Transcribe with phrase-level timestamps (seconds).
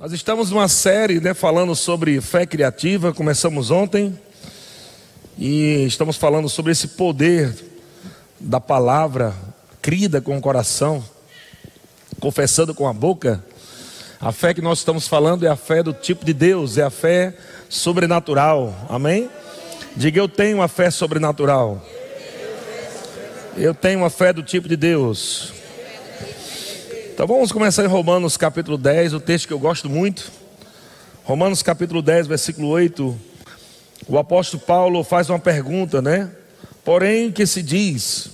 [0.00, 4.16] Nós estamos numa série né, falando sobre fé criativa, começamos ontem,
[5.36, 7.52] e estamos falando sobre esse poder
[8.38, 9.34] da palavra,
[9.82, 11.04] crida com o coração,
[12.20, 13.44] confessando com a boca.
[14.20, 16.90] A fé que nós estamos falando é a fé do tipo de Deus, é a
[16.90, 17.36] fé
[17.68, 19.28] sobrenatural, amém?
[19.96, 21.84] Diga eu tenho uma fé sobrenatural,
[23.56, 25.57] eu tenho uma fé do tipo de Deus.
[27.18, 30.30] Então vamos começar em Romanos capítulo 10, o texto que eu gosto muito.
[31.24, 33.18] Romanos capítulo 10, versículo 8.
[34.06, 36.30] O apóstolo Paulo faz uma pergunta, né?
[36.84, 38.30] Porém, que se diz,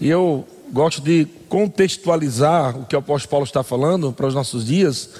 [0.00, 4.64] e eu gosto de contextualizar o que o apóstolo Paulo está falando para os nossos
[4.64, 5.10] dias,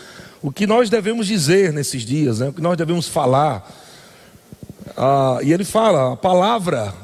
[0.41, 2.49] o que nós devemos dizer nesses dias, né?
[2.49, 3.71] o que nós devemos falar.
[4.97, 6.95] Ah, e ele fala: a palavra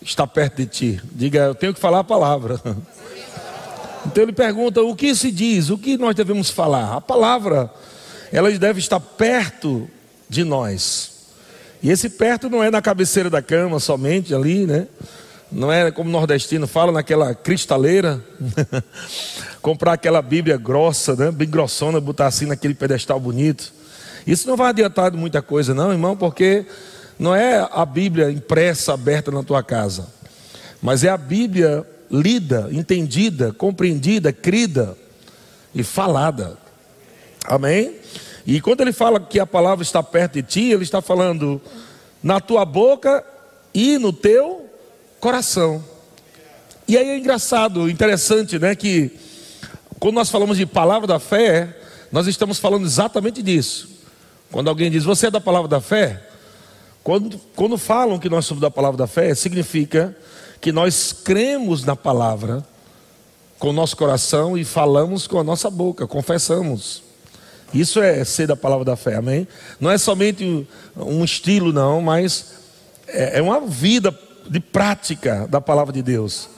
[0.00, 1.00] está perto de ti.
[1.10, 2.60] Diga, eu tenho que falar a palavra.
[4.06, 5.70] Então ele pergunta: o que se diz?
[5.70, 6.96] O que nós devemos falar?
[6.96, 7.70] A palavra,
[8.32, 9.88] ela deve estar perto
[10.28, 11.12] de nós.
[11.82, 14.86] E esse perto não é na cabeceira da cama somente ali, né?
[15.52, 18.24] Não é como nordestino fala, naquela cristaleira.
[19.60, 21.30] Comprar aquela Bíblia grossa, né?
[21.30, 23.72] bem grossona, botar assim naquele pedestal bonito.
[24.26, 26.66] Isso não vai adiantar de muita coisa, não, irmão, porque
[27.18, 30.06] não é a Bíblia impressa, aberta na tua casa,
[30.82, 34.96] mas é a Bíblia lida, entendida, compreendida, crida
[35.74, 36.56] e falada.
[37.44, 37.94] Amém?
[38.46, 41.60] E quando ele fala que a palavra está perto de ti, ele está falando
[42.22, 43.24] na tua boca
[43.72, 44.68] e no teu
[45.18, 45.82] coração.
[46.86, 48.74] E aí é engraçado, interessante, né?
[48.74, 49.10] Que
[49.98, 51.74] quando nós falamos de palavra da fé,
[52.12, 53.88] nós estamos falando exatamente disso.
[54.52, 56.22] Quando alguém diz, você é da palavra da fé?
[57.02, 60.16] Quando, quando falam que nós somos da palavra da fé, significa
[60.64, 62.64] que nós cremos na palavra
[63.58, 67.02] com o nosso coração e falamos com a nossa boca, confessamos.
[67.74, 69.46] Isso é ser da palavra da fé, amém?
[69.78, 72.54] Não é somente um estilo, não, mas
[73.06, 76.48] é, é uma vida de prática da palavra de Deus.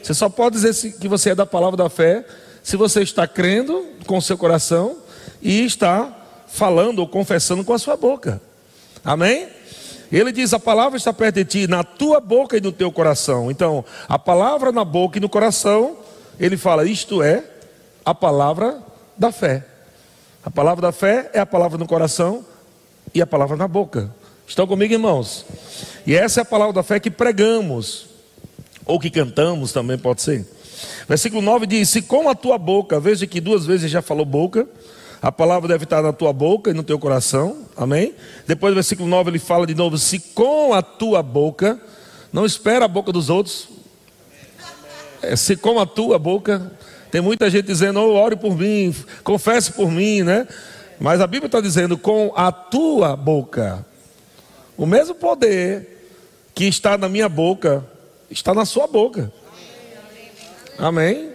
[0.00, 2.24] Você só pode dizer que você é da palavra da fé
[2.62, 4.96] se você está crendo com o seu coração
[5.42, 6.16] e está
[6.46, 8.40] falando ou confessando com a sua boca.
[9.04, 9.55] Amém?
[10.10, 13.50] Ele diz: A palavra está perto de ti, na tua boca e no teu coração.
[13.50, 15.96] Então, a palavra na boca e no coração,
[16.38, 17.44] ele fala: Isto é
[18.04, 18.82] a palavra
[19.16, 19.64] da fé.
[20.44, 22.44] A palavra da fé é a palavra no coração
[23.12, 24.14] e a palavra na boca.
[24.46, 25.44] Estão comigo, irmãos?
[26.06, 28.06] E essa é a palavra da fé que pregamos,
[28.84, 30.46] ou que cantamos também pode ser.
[31.08, 34.68] Versículo 9 diz: Se com a tua boca, veja que duas vezes já falou boca,
[35.20, 37.64] a palavra deve estar na tua boca e no teu coração.
[37.76, 38.14] Amém?
[38.46, 41.80] Depois do versículo 9 ele fala de novo: se com a tua boca,
[42.32, 43.68] não espera a boca dos outros.
[45.22, 46.70] É, se com a tua boca,
[47.10, 48.94] tem muita gente dizendo, oh, ore por mim,
[49.24, 50.46] confesse por mim, né?
[51.00, 53.84] Mas a Bíblia está dizendo, com a tua boca.
[54.76, 55.96] O mesmo poder
[56.54, 57.84] que está na minha boca,
[58.30, 59.32] está na sua boca.
[60.78, 61.30] Amém?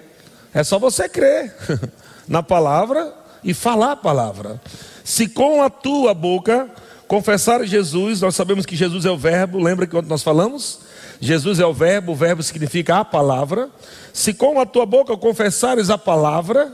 [0.53, 1.56] É só você crer
[2.28, 4.62] na palavra e falar a palavra.
[5.03, 6.69] Se com a tua boca
[7.07, 10.79] confessar Jesus, nós sabemos que Jesus é o Verbo, lembra que nós falamos?
[11.19, 13.69] Jesus é o Verbo, o Verbo significa a palavra.
[14.13, 16.72] Se com a tua boca confessares a palavra,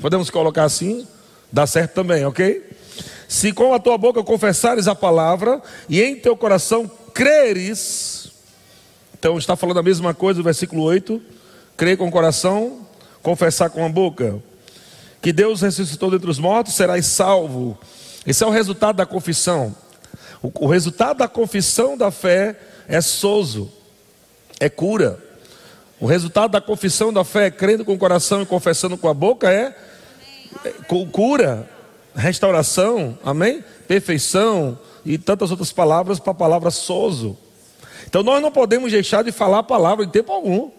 [0.00, 1.06] podemos colocar assim,
[1.50, 2.68] dá certo também, ok?
[3.26, 8.30] Se com a tua boca confessares a palavra e em teu coração creres,
[9.18, 11.20] então está falando a mesma coisa do versículo 8:
[11.76, 12.86] crer com o coração,
[13.22, 14.40] confessar com a boca
[15.20, 17.78] que Deus ressuscitou dentre os mortos, serás salvo.
[18.26, 19.74] Esse é o resultado da confissão.
[20.42, 22.56] O, resultado da confissão da fé
[22.86, 23.70] é sozo,
[24.60, 25.18] é cura.
[26.00, 29.50] O resultado da confissão da fé, crendo com o coração e confessando com a boca,
[29.50, 29.74] é,
[30.64, 30.72] é
[31.10, 31.68] cura,
[32.14, 33.64] restauração, amém?
[33.88, 37.36] Perfeição e tantas outras palavras para a palavra sozo.
[38.06, 40.70] Então nós não podemos deixar de falar a palavra em tempo algum.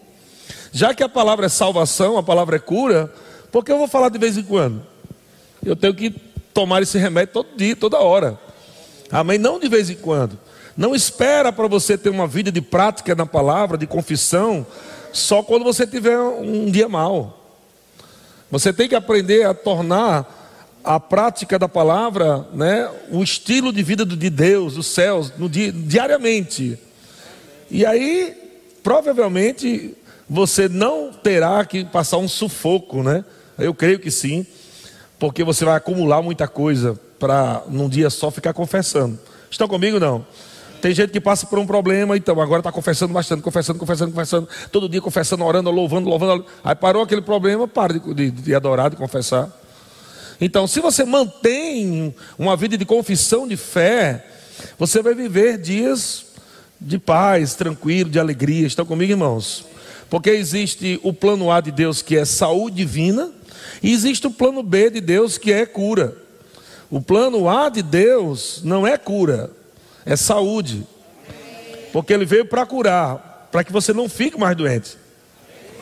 [0.72, 3.12] Já que a palavra é salvação, a palavra é cura,
[3.50, 4.82] porque eu vou falar de vez em quando.
[5.64, 6.10] Eu tenho que
[6.54, 8.38] tomar esse remédio todo dia, toda hora.
[9.10, 9.38] Amém?
[9.38, 10.38] Não de vez em quando.
[10.76, 14.66] Não espera para você ter uma vida de prática na palavra, de confissão,
[15.12, 17.38] só quando você tiver um dia mal.
[18.50, 20.38] Você tem que aprender a tornar
[20.82, 25.70] a prática da palavra, né, o estilo de vida de Deus, dos céus, no dia,
[25.70, 26.78] diariamente.
[27.70, 28.34] E aí,
[28.82, 29.94] provavelmente,
[30.28, 33.24] você não terá que passar um sufoco, né?
[33.60, 34.46] Eu creio que sim,
[35.18, 39.18] porque você vai acumular muita coisa para num dia só ficar confessando.
[39.50, 40.24] Estão comigo não?
[40.80, 44.48] Tem gente que passa por um problema, então agora está confessando bastante, confessando, confessando, confessando,
[44.72, 46.46] todo dia confessando, orando, louvando, louvando.
[46.64, 49.54] Aí parou aquele problema, para de, de, de adorar, de confessar.
[50.40, 54.24] Então, se você mantém uma vida de confissão de fé,
[54.78, 56.24] você vai viver dias
[56.80, 58.66] de paz, tranquilo, de alegria.
[58.66, 59.66] Estão comigo, irmãos?
[60.08, 63.30] Porque existe o plano A de Deus, que é saúde divina,
[63.82, 66.16] e existe o plano B de Deus, que é cura.
[66.90, 69.50] O plano A de Deus não é cura,
[70.04, 70.86] é saúde.
[71.92, 74.96] Porque ele veio para curar, para que você não fique mais doente.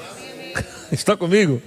[0.92, 1.62] Está comigo?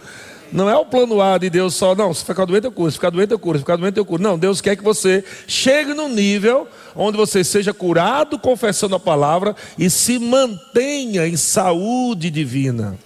[0.52, 2.98] Não é o plano A de Deus só, não, se ficar doente eu curo, se
[2.98, 4.22] ficar doente eu curo, se ficar doente eu curo.
[4.22, 9.56] Não, Deus quer que você chegue no nível onde você seja curado confessando a palavra
[9.78, 12.98] e se mantenha em saúde divina.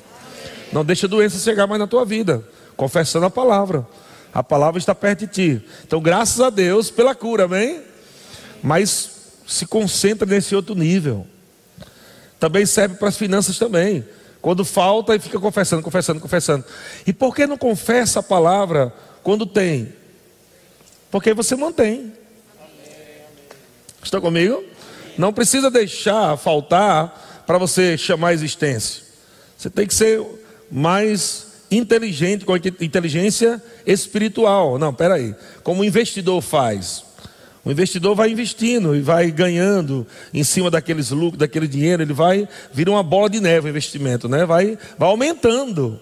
[0.74, 2.44] Não deixa a doença chegar mais na tua vida,
[2.76, 3.86] confessando a palavra.
[4.34, 5.66] A palavra está perto de ti.
[5.86, 7.82] Então, graças a Deus pela cura, amém?
[8.62, 9.12] Mas
[9.48, 11.26] se concentra nesse outro nível.
[12.40, 14.06] Também serve para as finanças também.
[14.42, 16.66] Quando falta e fica confessando, confessando, confessando.
[17.08, 18.94] E por que não confessa a palavra
[19.24, 19.94] quando tem?
[21.10, 22.14] Porque você mantém.
[24.04, 24.64] Está comigo?
[25.18, 29.04] Não precisa deixar faltar para você chamar a existência.
[29.58, 30.22] Você tem que ser
[30.70, 34.78] mais inteligente, com inteligência espiritual.
[34.78, 35.36] Não, peraí.
[35.64, 37.04] Como o investidor faz.
[37.64, 42.48] O investidor vai investindo e vai ganhando em cima daqueles lucros, daquele dinheiro, ele vai
[42.72, 44.46] vir uma bola de neve o investimento, né?
[44.46, 46.00] Vai, vai aumentando.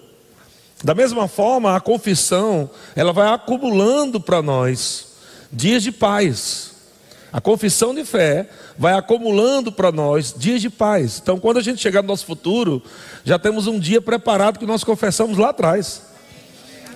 [0.82, 5.14] Da mesma forma, a confissão, ela vai acumulando para nós
[5.50, 6.73] dias de paz.
[7.34, 8.48] A confissão de fé
[8.78, 11.18] vai acumulando para nós dias de paz.
[11.20, 12.80] Então, quando a gente chegar no nosso futuro,
[13.24, 16.02] já temos um dia preparado que nós confessamos lá atrás.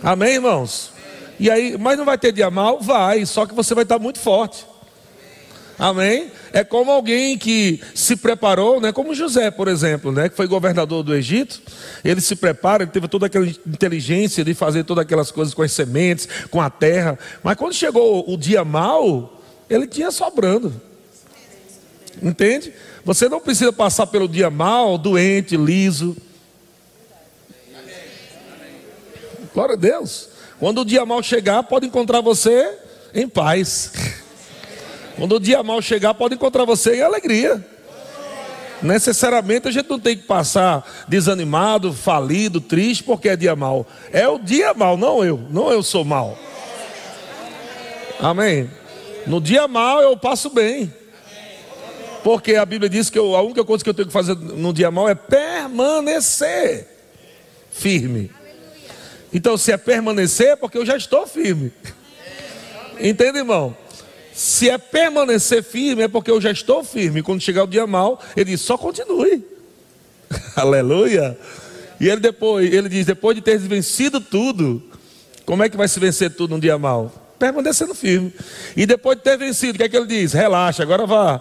[0.01, 0.93] Amém, irmãos?
[1.41, 2.79] E aí, mas não vai ter dia mal?
[2.81, 4.65] Vai, só que você vai estar muito forte.
[5.77, 6.31] Amém?
[6.53, 8.93] É como alguém que se preparou, né?
[8.93, 10.29] Como José, por exemplo, né?
[10.29, 11.61] Que foi governador do Egito.
[12.05, 15.73] Ele se prepara, ele teve toda aquela inteligência de fazer todas aquelas coisas com as
[15.73, 17.19] sementes, com a terra.
[17.43, 19.35] Mas quando chegou o dia mal,
[19.69, 20.81] ele tinha sobrando.
[22.23, 22.73] Entende?
[23.05, 26.17] Você não precisa passar pelo dia mal, doente, liso.
[29.55, 30.29] Glória a Deus.
[30.59, 32.79] Quando o dia mal chegar, pode encontrar você
[33.15, 33.93] em paz.
[35.17, 37.65] Quando o dia mal chegar, pode encontrar você em alegria.
[38.81, 43.87] Necessariamente a gente não tem que passar desanimado, falido, triste, porque é dia mal.
[44.13, 45.41] É o dia mal, não eu.
[45.51, 46.39] Não eu sou mal.
[48.21, 48.71] Amém.
[49.29, 50.93] No dia mal eu passo bem.
[52.25, 54.73] Porque a Bíblia diz que eu, a única coisa que eu tenho que fazer no
[54.73, 56.89] dia mal é permanecer
[57.71, 58.31] firme.
[59.33, 61.73] Então, se é permanecer, é porque eu já estou firme.
[62.99, 63.77] Entende, irmão?
[64.33, 67.23] Se é permanecer firme, é porque eu já estou firme.
[67.23, 69.45] Quando chegar o dia mal, ele diz: só continue.
[70.57, 71.39] Aleluia.
[72.01, 74.83] E ele depois, ele diz: depois de ter vencido tudo,
[75.45, 77.28] como é que vai se vencer tudo num dia mal?
[77.39, 78.35] Permanecendo firme.
[78.77, 80.33] E depois de ter vencido, o que é que ele diz?
[80.33, 81.41] Relaxa, agora vá.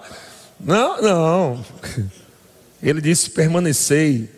[0.59, 1.65] Não, não.
[2.81, 4.29] Ele disse: permanecei.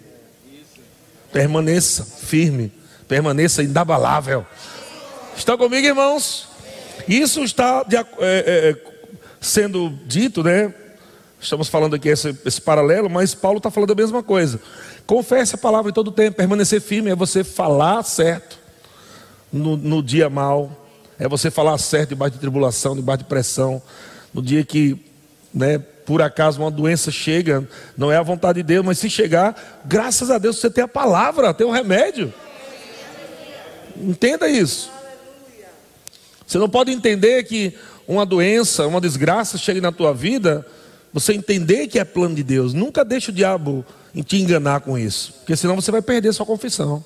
[1.31, 2.71] Permaneça firme
[3.09, 4.45] permaneça inabalável.
[5.35, 6.47] Estão comigo, irmãos?
[7.07, 8.77] Isso está de, é, é, é,
[9.41, 10.71] sendo dito, né?
[11.41, 14.61] Estamos falando aqui esse, esse paralelo, mas Paulo está falando a mesma coisa.
[15.07, 18.59] Confesse a palavra em todo tempo, permanecer firme é você falar certo
[19.51, 20.88] no, no dia mal,
[21.19, 23.81] é você falar certo debaixo de tribulação, debaixo de pressão,
[24.33, 24.97] no dia que,
[25.53, 27.67] né, por acaso uma doença chega,
[27.97, 30.87] não é a vontade de Deus, mas se chegar, graças a Deus você tem a
[30.87, 32.33] palavra, tem o remédio.
[33.97, 34.89] Entenda isso.
[36.47, 37.75] Você não pode entender que
[38.07, 40.65] uma doença, uma desgraça chegue na tua vida,
[41.13, 42.73] você entender que é plano de Deus.
[42.73, 43.85] Nunca deixe o diabo
[44.25, 47.03] te enganar com isso, porque senão você vai perder sua confissão.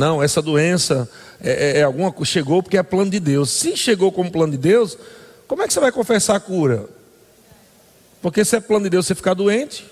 [0.00, 1.06] Não, essa doença
[1.42, 3.50] é, é, é alguma chegou porque é plano de Deus.
[3.50, 4.96] Se chegou como plano de Deus,
[5.46, 6.88] como é que você vai confessar a cura?
[8.22, 9.84] Porque se é plano de Deus você ficar doente,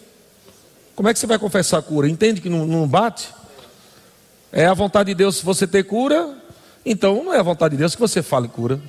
[0.96, 2.08] como é que você vai confessar a cura?
[2.08, 3.28] Entende que não, não bate?
[4.50, 6.34] É a vontade de Deus você ter cura,
[6.86, 8.80] então não é a vontade de Deus que você fale cura.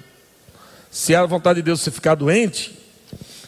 [0.90, 2.80] Se é a vontade de Deus você ficar doente,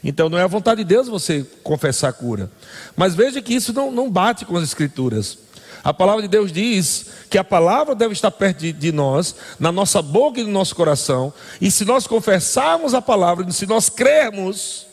[0.04, 2.52] então não é a vontade de Deus você confessar cura.
[2.98, 5.38] Mas veja que isso não, não bate com as Escrituras.
[5.84, 9.72] A palavra de Deus diz que a palavra deve estar perto de, de, nós, na
[9.72, 14.86] nossa boca e no nosso coração, e se nós confessarmos a palavra, se nós crermos,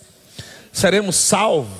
[0.72, 1.76] seremos salvos.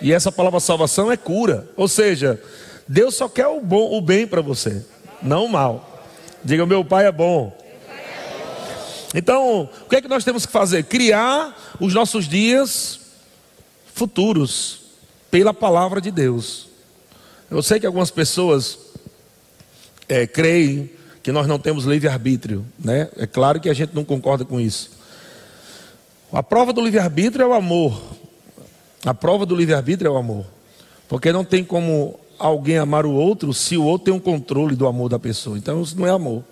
[0.00, 1.68] E essa palavra salvação é cura.
[1.76, 2.42] Ou seja,
[2.88, 4.84] Deus só quer o bom, o bem para você,
[5.22, 6.02] não o mal.
[6.42, 7.54] Diga, meu pai é bom.
[9.14, 10.84] Então, o que é que nós temos que fazer?
[10.84, 13.00] Criar os nossos dias
[13.92, 14.80] futuros
[15.30, 16.69] pela palavra de Deus.
[17.50, 18.78] Eu sei que algumas pessoas
[20.08, 20.88] é, creem
[21.22, 23.08] que nós não temos livre-arbítrio, né?
[23.16, 24.92] É claro que a gente não concorda com isso.
[26.32, 28.00] A prova do livre-arbítrio é o amor.
[29.04, 30.46] A prova do livre-arbítrio é o amor.
[31.08, 34.86] Porque não tem como alguém amar o outro se o outro tem um controle do
[34.86, 35.58] amor da pessoa.
[35.58, 36.44] Então isso não é amor.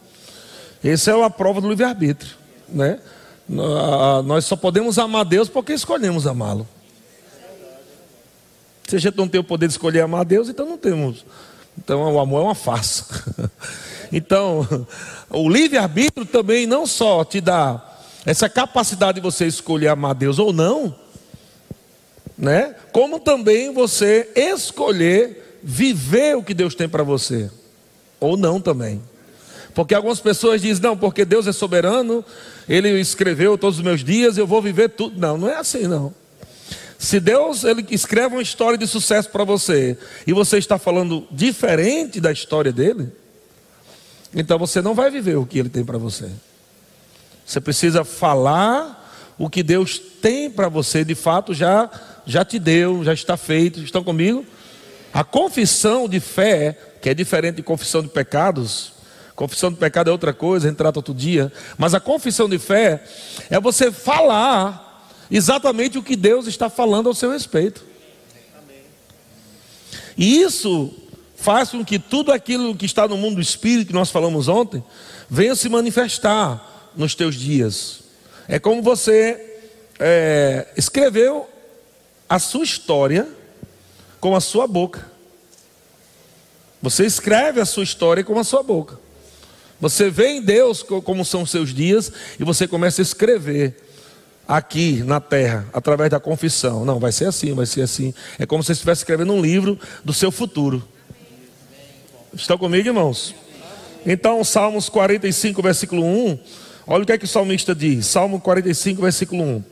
[0.83, 2.33] Essa é a prova do livre-arbítrio,
[2.69, 2.99] né?
[3.49, 6.67] Nós só podemos amar Deus porque escolhemos amá-lo.
[8.89, 11.25] Se a gente não tem o poder de escolher amar Deus, então não temos.
[11.77, 13.05] Então o amor é uma farsa.
[14.11, 14.67] Então,
[15.29, 20.51] o livre-arbítrio também não só te dá essa capacidade de você escolher amar Deus ou
[20.51, 20.97] não,
[22.39, 22.75] né?
[22.91, 27.51] Como também você escolher viver o que Deus tem para você,
[28.19, 29.03] ou não também.
[29.75, 32.25] Porque algumas pessoas dizem, não, porque Deus é soberano,
[32.67, 35.21] Ele escreveu todos os meus dias, eu vou viver tudo.
[35.21, 36.15] Não, não é assim não.
[36.99, 42.21] Se Deus ele escreve uma história de sucesso para você e você está falando diferente
[42.21, 43.13] da história dele,
[44.35, 46.29] então você não vai viver o que ele tem para você.
[47.47, 51.89] Você precisa falar o que Deus tem para você, de fato já
[52.27, 53.81] já te deu, já está feito.
[53.81, 54.45] Estão comigo?
[55.15, 58.93] A confissão de fé, que é diferente de confissão de pecados,
[59.35, 62.59] confissão de pecado é outra coisa, a gente trata outro dia, mas a confissão de
[62.59, 63.03] fé
[63.49, 64.88] é você falar
[65.31, 67.85] exatamente o que Deus está falando ao seu respeito.
[70.17, 70.93] E isso
[71.37, 74.83] faz com que tudo aquilo que está no mundo do espírito, que nós falamos ontem,
[75.31, 78.01] venha se manifestar nos teus dias.
[78.49, 79.61] É como você
[79.99, 81.49] é, escreveu
[82.29, 83.29] a sua história
[84.21, 85.09] com a sua boca.
[86.83, 88.99] Você escreve a sua história com a sua boca.
[89.81, 93.88] Você vê em Deus como são os seus dias e você começa a escrever
[94.49, 96.83] aqui na terra, através da confissão.
[96.87, 98.15] Não, vai ser assim, vai ser assim.
[98.39, 100.83] É como se você estivesse escrevendo um livro do seu futuro.
[102.33, 103.35] Estão comigo, irmãos?
[104.07, 106.39] Então, Salmos 45, versículo 1.
[106.87, 108.07] Olha o que é que o salmista diz.
[108.07, 109.65] Salmo 45, versículo 1.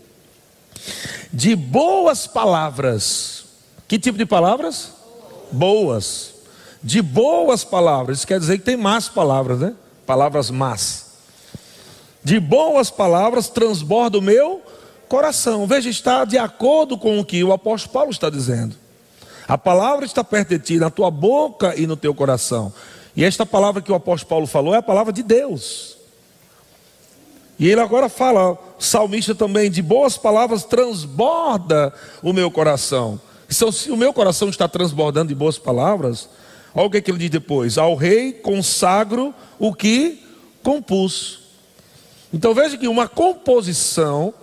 [1.33, 3.47] De boas palavras.
[3.89, 4.93] Que tipo de palavras?
[5.51, 6.35] Boas.
[6.83, 8.19] De boas palavras.
[8.19, 9.75] Isso quer dizer que tem más palavras, né?
[10.05, 11.07] Palavras más.
[12.23, 14.66] De boas palavras transborda o meu
[15.09, 15.67] coração.
[15.67, 18.75] Veja, está de acordo com o que o apóstolo Paulo está dizendo.
[19.49, 22.73] A palavra está perto de ti, na tua boca e no teu coração.
[23.15, 25.97] E esta palavra que o apóstolo Paulo falou é a palavra de Deus.
[27.59, 33.19] E ele agora fala, salmista também, de boas palavras transborda o meu coração.
[33.49, 36.29] Então, se o meu coração está transbordando de boas palavras,
[36.75, 40.23] olha o que, é que ele diz depois: Ao rei consagro o que
[40.63, 41.47] compus.
[42.33, 44.35] Então veja que uma composição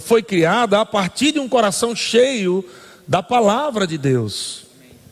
[0.00, 2.64] foi criada a partir de um coração cheio
[3.06, 4.66] da palavra de Deus.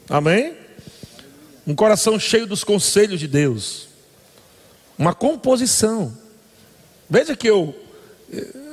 [0.08, 0.54] Amém?
[1.66, 3.88] Um coração cheio dos conselhos de Deus.
[4.98, 6.16] Uma composição.
[7.08, 7.74] Veja que eu,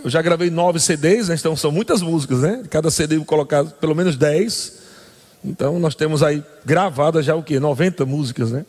[0.04, 1.36] eu já gravei nove CDs, né?
[1.36, 2.64] então são muitas músicas, né?
[2.70, 4.80] Cada CD eu vou colocar pelo menos dez.
[5.44, 7.60] Então nós temos aí gravadas já o que?
[7.60, 8.66] 90 músicas, né?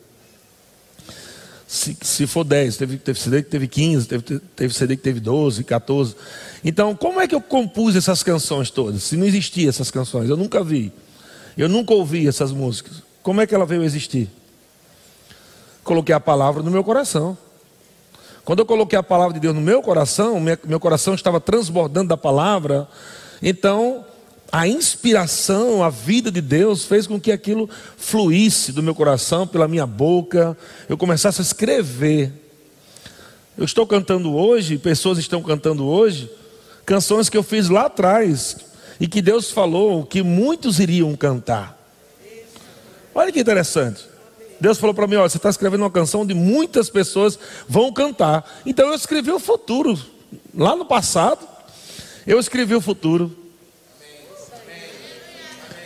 [1.67, 5.19] Se, se for 10, teve, teve CD que teve 15, teve, teve CD que teve
[5.19, 6.15] 12, 14.
[6.63, 9.03] Então, como é que eu compus essas canções todas?
[9.03, 10.93] Se não existiam essas canções, eu nunca vi.
[11.57, 13.01] Eu nunca ouvi essas músicas.
[13.23, 14.29] Como é que ela veio existir?
[15.83, 17.35] Coloquei a palavra no meu coração.
[18.43, 22.17] Quando eu coloquei a palavra de Deus no meu coração, meu coração estava transbordando da
[22.17, 22.87] palavra.
[23.41, 24.04] Então,
[24.51, 29.67] a inspiração, a vida de Deus fez com que aquilo fluísse do meu coração, pela
[29.67, 32.31] minha boca, eu começasse a escrever.
[33.57, 36.29] Eu estou cantando hoje, pessoas estão cantando hoje,
[36.85, 38.57] canções que eu fiz lá atrás
[38.99, 41.77] e que Deus falou que muitos iriam cantar.
[43.13, 44.05] Olha que interessante.
[44.59, 47.37] Deus falou para mim: olha, você está escrevendo uma canção onde muitas pessoas
[47.67, 48.61] vão cantar.
[48.65, 49.97] Então eu escrevi o futuro.
[50.53, 51.47] Lá no passado,
[52.27, 53.44] eu escrevi o futuro.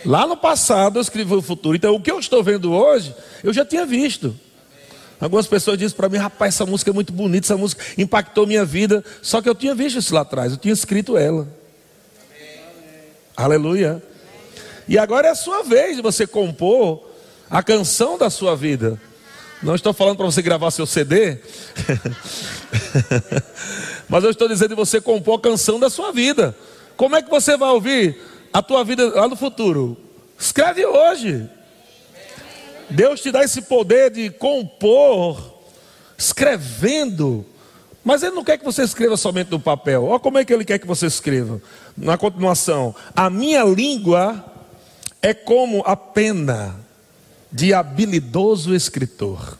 [0.04, 1.76] Lá no passado eu escrevi o futuro.
[1.76, 4.34] Então o que eu estou vendo hoje, eu já tinha visto.
[5.20, 8.64] Algumas pessoas dizem para mim, rapaz, essa música é muito bonita, essa música impactou minha
[8.64, 9.04] vida.
[9.20, 11.46] Só que eu tinha visto isso lá atrás, eu tinha escrito ela.
[12.26, 12.58] Amém.
[13.36, 14.02] Aleluia.
[14.88, 17.06] E agora é a sua vez de você compor
[17.50, 19.00] a canção da sua vida.
[19.62, 21.36] Não estou falando para você gravar seu CD,
[24.08, 26.56] mas eu estou dizendo de você compor a canção da sua vida.
[26.96, 28.18] Como é que você vai ouvir
[28.52, 29.96] a tua vida lá no futuro.
[30.38, 31.48] Escreve hoje.
[32.88, 35.38] Deus te dá esse poder de compor,
[36.18, 37.46] escrevendo.
[38.02, 40.04] Mas Ele não quer que você escreva somente no papel.
[40.04, 41.60] Olha como é que Ele quer que você escreva.
[41.96, 44.44] Na continuação, a minha língua
[45.22, 46.74] é como a pena
[47.52, 49.58] de habilidoso escritor.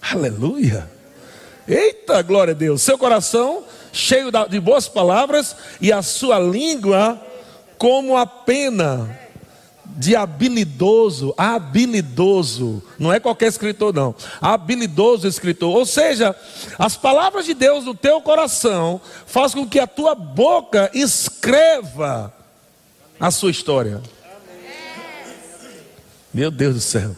[0.00, 0.90] Aleluia.
[1.66, 2.82] Eita, glória a Deus.
[2.82, 7.20] Seu coração cheio de boas palavras e a sua língua
[7.78, 9.18] como a pena
[9.84, 16.36] de habilidoso, habilidoso, não é qualquer escritor não, habilidoso escritor, ou seja,
[16.78, 22.32] as palavras de Deus no teu coração faz com que a tua boca escreva
[23.18, 24.00] a sua história.
[26.32, 27.16] Meu Deus do céu.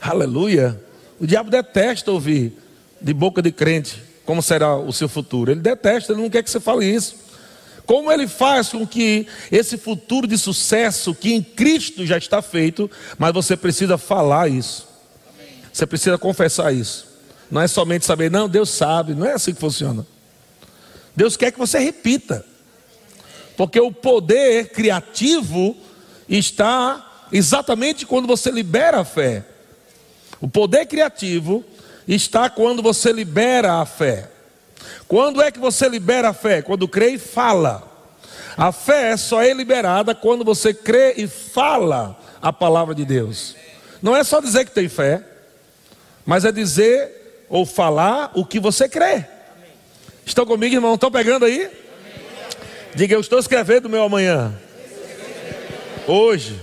[0.00, 0.80] Aleluia.
[1.18, 2.56] O diabo detesta ouvir
[3.00, 5.50] de boca de crente como será o seu futuro.
[5.50, 7.16] Ele detesta, ele não quer que você fale isso.
[7.90, 12.88] Como ele faz com que esse futuro de sucesso que em Cristo já está feito,
[13.18, 14.86] mas você precisa falar isso.
[15.72, 17.08] Você precisa confessar isso.
[17.50, 20.06] Não é somente saber, não, Deus sabe, não é assim que funciona.
[21.16, 22.46] Deus quer que você repita.
[23.56, 25.76] Porque o poder criativo
[26.28, 29.44] está exatamente quando você libera a fé.
[30.40, 31.64] O poder criativo
[32.06, 34.29] está quando você libera a fé.
[35.06, 36.62] Quando é que você libera a fé?
[36.62, 37.82] Quando crê e fala.
[38.56, 43.56] A fé só é liberada quando você crê e fala a palavra de Deus.
[44.02, 45.22] Não é só dizer que tem fé,
[46.24, 49.24] mas é dizer ou falar o que você crê.
[50.24, 50.94] Estão comigo, irmão?
[50.94, 51.70] Estão pegando aí?
[52.94, 54.54] Diga, eu estou escrevendo o meu amanhã.
[56.06, 56.60] Hoje.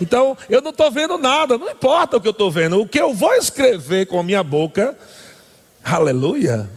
[0.00, 2.80] Então, eu não estou vendo nada, não importa o que eu estou vendo.
[2.80, 4.96] O que eu vou escrever com a minha boca,
[5.82, 6.68] aleluia,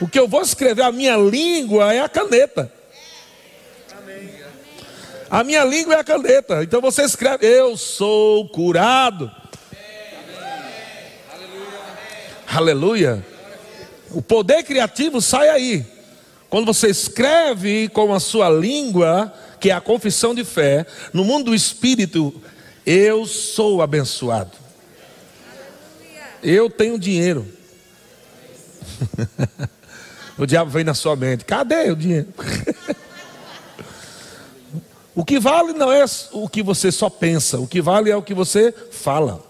[0.00, 2.72] o que eu vou escrever, a minha língua é a caneta.
[5.30, 6.62] A minha língua é a caneta.
[6.62, 9.30] Então você escreve: Eu sou curado.
[12.46, 13.24] Aleluia.
[14.10, 15.86] O poder criativo sai aí.
[16.48, 21.46] Quando você escreve com a sua língua, que é a confissão de fé, no mundo
[21.46, 22.34] do espírito,
[22.86, 24.52] eu sou abençoado.
[26.42, 27.57] Eu tenho dinheiro.
[30.38, 32.28] O diabo vem na sua mente: cadê o dinheiro?
[35.14, 38.22] o que vale não é o que você só pensa, o que vale é o
[38.22, 39.44] que você fala.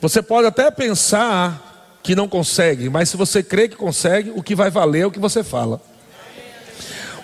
[0.00, 4.54] Você pode até pensar que não consegue, mas se você crê que consegue, o que
[4.54, 5.82] vai valer é o que você fala.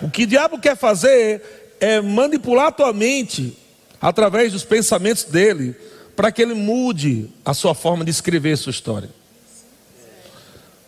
[0.01, 3.57] O que o diabo quer fazer é manipular a tua mente
[4.01, 5.75] através dos pensamentos dele,
[6.15, 9.20] para que ele mude a sua forma de escrever a sua história.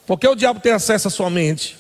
[0.06, 1.78] Porque o diabo tem acesso à sua mente,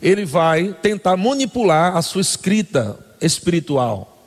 [0.00, 4.18] ele vai tentar manipular a sua escrita espiritual.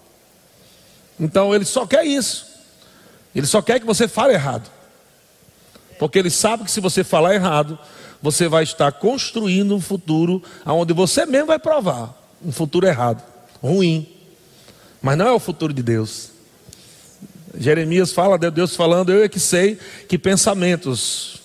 [1.20, 2.46] Então ele só quer isso.
[3.36, 4.70] Ele só quer que você fale errado.
[6.00, 7.78] Porque ele sabe que se você falar errado,
[8.22, 13.24] você vai estar construindo um futuro onde você mesmo vai provar um futuro errado,
[13.62, 14.08] ruim.
[15.02, 16.32] Mas não é o futuro de Deus.
[17.58, 19.78] Jeremias fala, Deus falando, eu é que sei
[20.08, 21.42] que pensamentos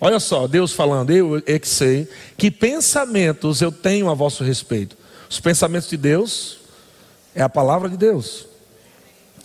[0.00, 4.96] Olha só, Deus falando, eu é que sei que pensamentos eu tenho a vosso respeito.
[5.30, 6.58] Os pensamentos de Deus
[7.34, 8.46] é a palavra de Deus.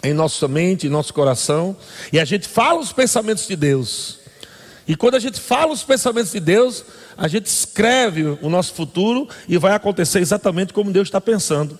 [0.04, 1.76] Em nossa mente, em nosso coração,
[2.12, 4.20] e a gente fala os pensamentos de Deus.
[4.88, 6.84] E quando a gente fala os pensamentos de Deus,
[7.18, 11.78] a gente escreve o nosso futuro e vai acontecer exatamente como Deus está pensando.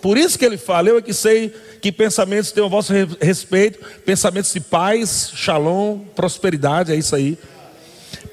[0.00, 1.48] Por isso que ele fala, eu é que sei
[1.80, 7.38] que pensamentos têm o vosso respeito, pensamentos de paz, shalom, prosperidade, é isso aí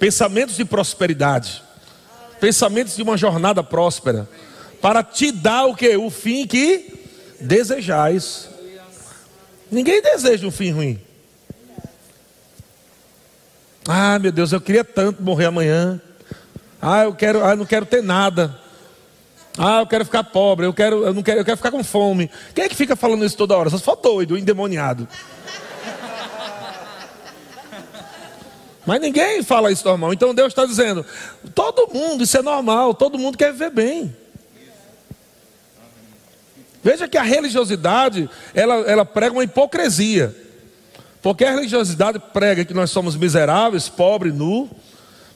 [0.01, 1.61] pensamentos de prosperidade,
[2.39, 4.27] pensamentos de uma jornada próspera,
[4.81, 5.95] para te dar o que?
[5.95, 7.05] O fim que
[7.39, 8.49] desejais.
[9.69, 10.99] Ninguém deseja um fim ruim.
[13.87, 16.01] Ah, meu Deus, eu queria tanto morrer amanhã.
[16.81, 18.57] Ah, eu quero, ah, eu não quero ter nada.
[19.55, 22.27] Ah, eu quero ficar pobre, eu quero, eu não quero, eu quero ficar com fome.
[22.55, 23.69] Quem é que fica falando isso toda hora?
[23.69, 25.07] Só se for doido, endemoniado.
[28.85, 30.13] Mas ninguém fala isso normal.
[30.13, 31.05] Então Deus está dizendo:
[31.53, 34.15] todo mundo, isso é normal, todo mundo quer viver bem.
[36.83, 40.35] Veja que a religiosidade, ela, ela prega uma hipocrisia.
[41.21, 44.67] Porque a religiosidade prega que nós somos miseráveis, pobres, nu,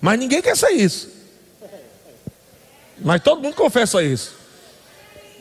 [0.01, 1.10] mas ninguém quer ser isso.
[2.97, 4.34] Mas todo mundo confessa isso.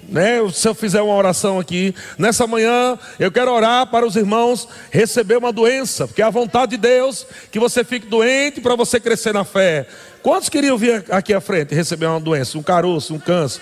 [0.09, 0.39] Né?
[0.53, 5.37] Se eu fizer uma oração aqui, nessa manhã eu quero orar para os irmãos receber
[5.37, 9.33] uma doença, porque é a vontade de Deus que você fique doente para você crescer
[9.33, 9.87] na fé.
[10.23, 13.61] Quantos queriam vir aqui à frente receber uma doença, um caroço, um câncer?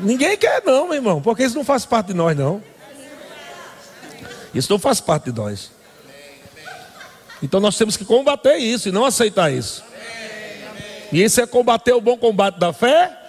[0.00, 2.62] Ninguém quer, não, meu irmão, porque isso não faz parte de nós, não.
[4.54, 5.70] Isso não faz parte de nós.
[7.42, 9.84] Então nós temos que combater isso e não aceitar isso.
[11.12, 13.25] E isso é combater o bom combate da fé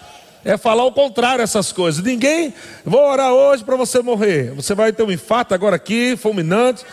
[0.48, 2.02] é falar o contrário essas coisas.
[2.02, 2.54] Ninguém,
[2.86, 4.52] vou orar hoje para você morrer.
[4.52, 6.86] Você vai ter um infarto agora aqui, fulminante.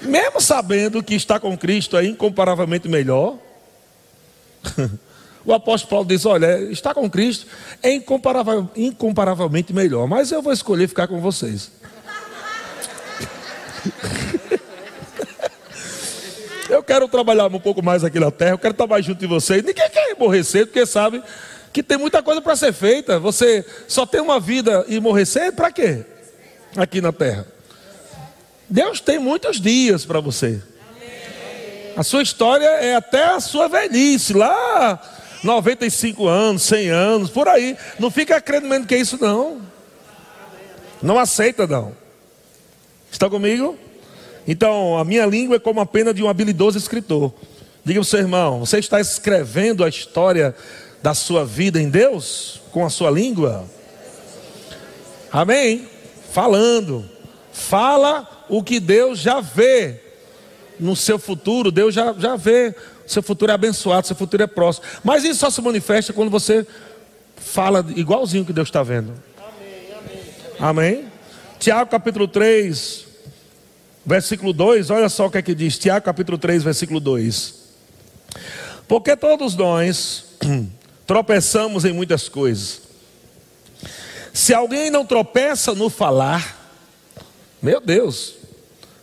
[0.00, 3.36] Mesmo sabendo que está com Cristo é incomparavelmente melhor.
[5.44, 7.48] O apóstolo Paulo diz: Olha, está com Cristo
[7.82, 11.72] é incomparável, incomparavelmente melhor, mas eu vou escolher ficar com vocês.
[16.70, 19.26] Eu quero trabalhar um pouco mais aqui na terra, eu quero estar mais junto de
[19.26, 19.62] vocês.
[19.62, 21.22] Ninguém quer morrer cedo, porque sabe
[21.72, 23.18] que tem muita coisa para ser feita.
[23.18, 26.04] Você só tem uma vida e morrer cedo, para quê?
[26.76, 27.46] Aqui na terra.
[28.68, 30.62] Deus tem muitos dias para você.
[31.96, 35.00] A sua história é até a sua velhice, lá
[35.42, 37.76] 95 anos, 100 anos, por aí.
[37.98, 39.60] Não fica acreditando que é isso, não.
[41.02, 41.94] Não aceita, não.
[43.10, 43.76] Está comigo?
[44.46, 47.32] Então, a minha língua é como a pena de um habilidoso escritor.
[47.84, 50.54] Diga para o seu irmão: você está escrevendo a história
[51.02, 53.64] da sua vida em Deus com a sua língua?
[55.30, 55.88] Amém?
[56.32, 57.08] Falando.
[57.52, 60.00] Fala o que Deus já vê
[60.78, 62.74] no seu futuro, Deus já, já vê.
[63.06, 64.86] Seu futuro é abençoado, seu futuro é próximo.
[65.02, 66.66] Mas isso só se manifesta quando você
[67.36, 69.12] fala igualzinho que Deus está vendo.
[69.38, 70.94] Amém, amém.
[70.94, 71.12] Amém?
[71.58, 73.06] Tiago capítulo 3,
[74.04, 75.78] versículo 2, olha só o que é que diz.
[75.78, 77.54] Tiago capítulo 3, versículo 2.
[78.88, 80.24] Porque todos nós
[81.12, 82.80] tropeçamos em muitas coisas.
[84.32, 86.72] Se alguém não tropeça no falar,
[87.60, 88.36] meu Deus,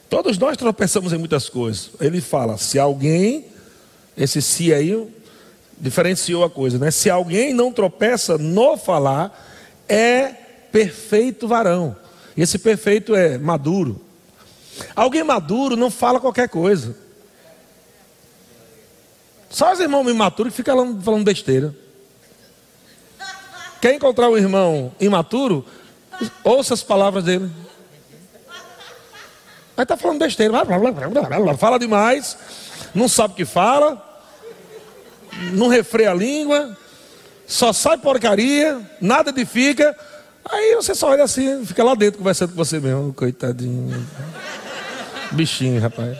[0.10, 1.92] todos nós tropeçamos em muitas coisas.
[2.02, 3.46] Ele fala: se alguém,
[4.18, 5.08] esse se aí
[5.80, 6.90] diferenciou a coisa, né?
[6.90, 9.48] Se alguém não tropeça no falar,
[9.88, 10.30] é
[10.72, 11.96] perfeito varão.
[12.36, 14.02] Esse perfeito é maduro.
[14.96, 16.98] Alguém maduro não fala qualquer coisa.
[19.48, 21.76] Só os irmãos imaturos que ficam falando besteira.
[23.82, 25.66] Quer encontrar um irmão imaturo?
[26.44, 27.50] Ouça as palavras dele.
[29.78, 30.54] Aí está falando besteira.
[31.58, 32.38] Fala demais.
[32.94, 34.06] Não sabe o que fala.
[35.54, 36.78] Não refreia a língua.
[37.48, 38.82] Só sai porcaria.
[39.00, 39.96] Nada edifica.
[40.52, 43.14] Aí você só olha assim, fica lá dentro conversando com você mesmo.
[43.14, 44.06] Coitadinho.
[45.32, 46.18] Bichinho, rapaz.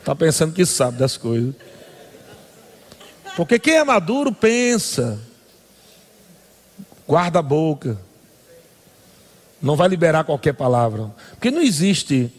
[0.00, 1.54] Está pensando que sabe das coisas.
[3.36, 5.20] Porque quem é maduro pensa,
[7.06, 7.98] guarda a boca,
[9.60, 11.10] não vai liberar qualquer palavra.
[11.30, 12.32] Porque não existe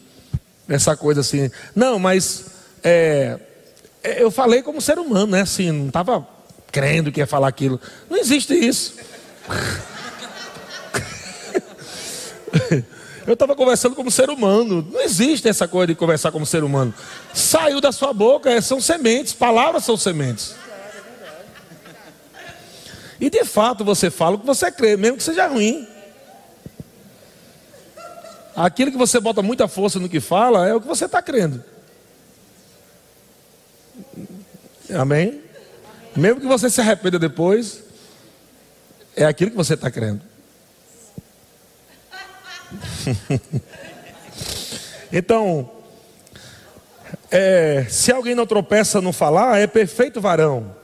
[0.68, 1.50] essa coisa assim.
[1.74, 2.46] Não, mas
[2.82, 3.38] é,
[4.02, 5.42] é eu falei como ser humano, né?
[5.42, 6.26] Assim, não estava
[6.70, 7.80] crendo que ia falar aquilo.
[8.08, 8.94] Não existe isso.
[13.26, 14.86] Eu estava conversando como ser humano.
[14.90, 16.94] Não existe essa coisa de conversar como ser humano.
[17.34, 20.54] Saiu da sua boca, são sementes, palavras são sementes.
[23.20, 25.86] E de fato você fala o que você crê, mesmo que seja ruim.
[28.54, 31.62] Aquilo que você bota muita força no que fala é o que você está crendo.
[34.98, 35.42] Amém?
[36.16, 37.82] Mesmo que você se arrependa depois,
[39.14, 40.22] é aquilo que você está crendo.
[45.12, 45.70] então,
[47.30, 50.74] é, se alguém não tropeça no falar, é perfeito varão,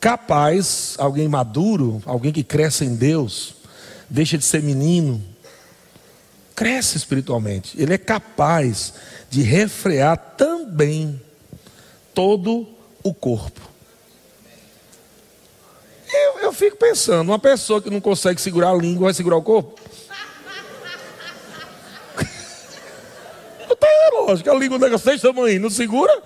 [0.00, 3.54] capaz, alguém maduro, alguém que cresce em Deus,
[4.08, 5.22] deixa de ser menino,
[6.54, 8.94] cresce espiritualmente, ele é capaz
[9.28, 11.20] de refrear também
[12.14, 12.66] todo
[13.02, 13.60] o corpo.
[16.12, 19.42] Eu, eu fico pensando, uma pessoa que não consegue segurar a língua vai segurar o
[19.42, 19.80] corpo?
[24.26, 26.22] lógico, a língua negócio desse tamanho, não segura?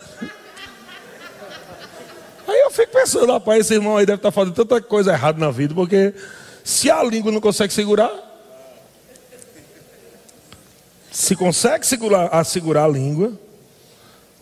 [2.61, 5.51] Aí eu fico pensando, rapaz, esse irmão aí deve estar fazendo tanta coisa errada na
[5.51, 6.13] vida, porque
[6.63, 8.13] se a língua não consegue segurar,
[11.11, 13.33] se consegue segurar a, segurar a língua,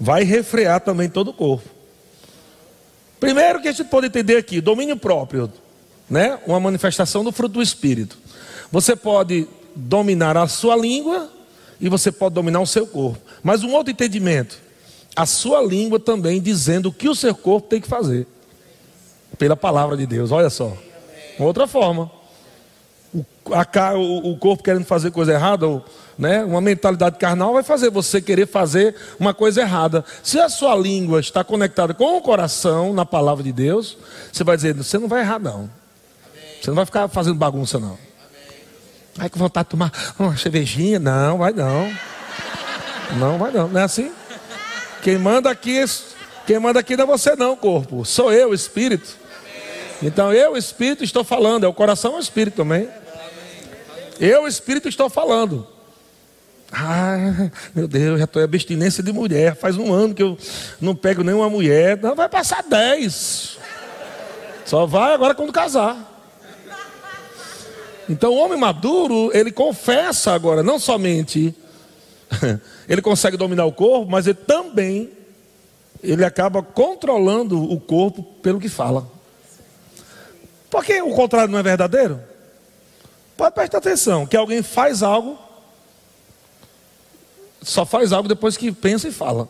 [0.00, 1.68] vai refrear também todo o corpo.
[3.20, 5.52] Primeiro que a gente pode entender aqui, domínio próprio,
[6.10, 6.40] né?
[6.44, 8.18] Uma manifestação do fruto do espírito.
[8.72, 11.30] Você pode dominar a sua língua
[11.80, 13.20] e você pode dominar o seu corpo.
[13.44, 14.58] Mas um outro entendimento,
[15.18, 18.24] a sua língua também dizendo o que o seu corpo tem que fazer.
[19.36, 20.76] Pela palavra de Deus, olha só.
[21.40, 22.08] Outra forma.
[23.12, 25.84] O, a, o corpo querendo fazer coisa errada, ou,
[26.16, 30.04] né, uma mentalidade carnal vai fazer você querer fazer uma coisa errada.
[30.22, 33.98] Se a sua língua está conectada com o coração na palavra de Deus,
[34.32, 35.68] você vai dizer: você não vai errar, não.
[36.62, 37.98] Você não vai ficar fazendo bagunça, não.
[39.16, 41.00] Vai com vontade de tomar uma cervejinha?
[41.00, 41.92] Não, vai não.
[43.18, 44.12] Não vai não, não é assim?
[45.02, 45.84] Quem manda aqui,
[46.46, 48.04] quem manda aqui não é você não, corpo.
[48.04, 49.16] Sou eu, espírito.
[50.02, 51.64] Então eu, espírito, estou falando.
[51.64, 52.88] É o coração, é o espírito também.
[54.20, 55.66] Eu, espírito, estou falando.
[56.70, 59.56] Ah, meu Deus, já estou em abstinência de mulher.
[59.56, 60.36] Faz um ano que eu
[60.80, 61.98] não pego nenhuma mulher.
[62.02, 63.58] Não, vai passar dez.
[64.64, 66.16] Só vai agora quando casar.
[68.08, 71.54] Então, o homem maduro, ele confessa agora, não somente
[72.88, 75.12] ele consegue dominar o corpo, mas ele também
[76.02, 79.10] ele acaba controlando o corpo pelo que fala.
[80.70, 82.20] Porque o contrário não é verdadeiro?
[83.36, 85.38] Pode prestar atenção, que alguém faz algo,
[87.62, 89.48] só faz algo depois que pensa e fala.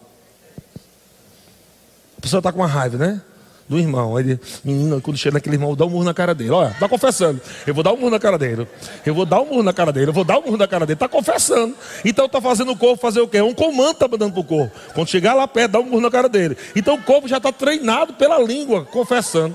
[2.16, 3.22] A pessoa está com uma raiva, né?
[3.68, 4.18] Do irmão.
[4.18, 6.50] Ele, menino, quando chega naquele irmão, dá um murro na cara dele.
[6.50, 7.40] Olha, está confessando.
[7.66, 8.66] Eu vou dar um murro na cara dele.
[9.04, 10.08] Eu vou dar um murro na cara dele.
[10.08, 10.94] Eu vou dar um murro na cara dele.
[10.94, 11.74] Está confessando.
[12.04, 13.40] Então está fazendo o corpo fazer o quê?
[13.42, 14.74] Um comando está mandando para o corpo.
[14.94, 16.56] Quando chegar lá perto, dá um murro na cara dele.
[16.74, 19.54] Então o corpo já está treinado pela língua, confessando.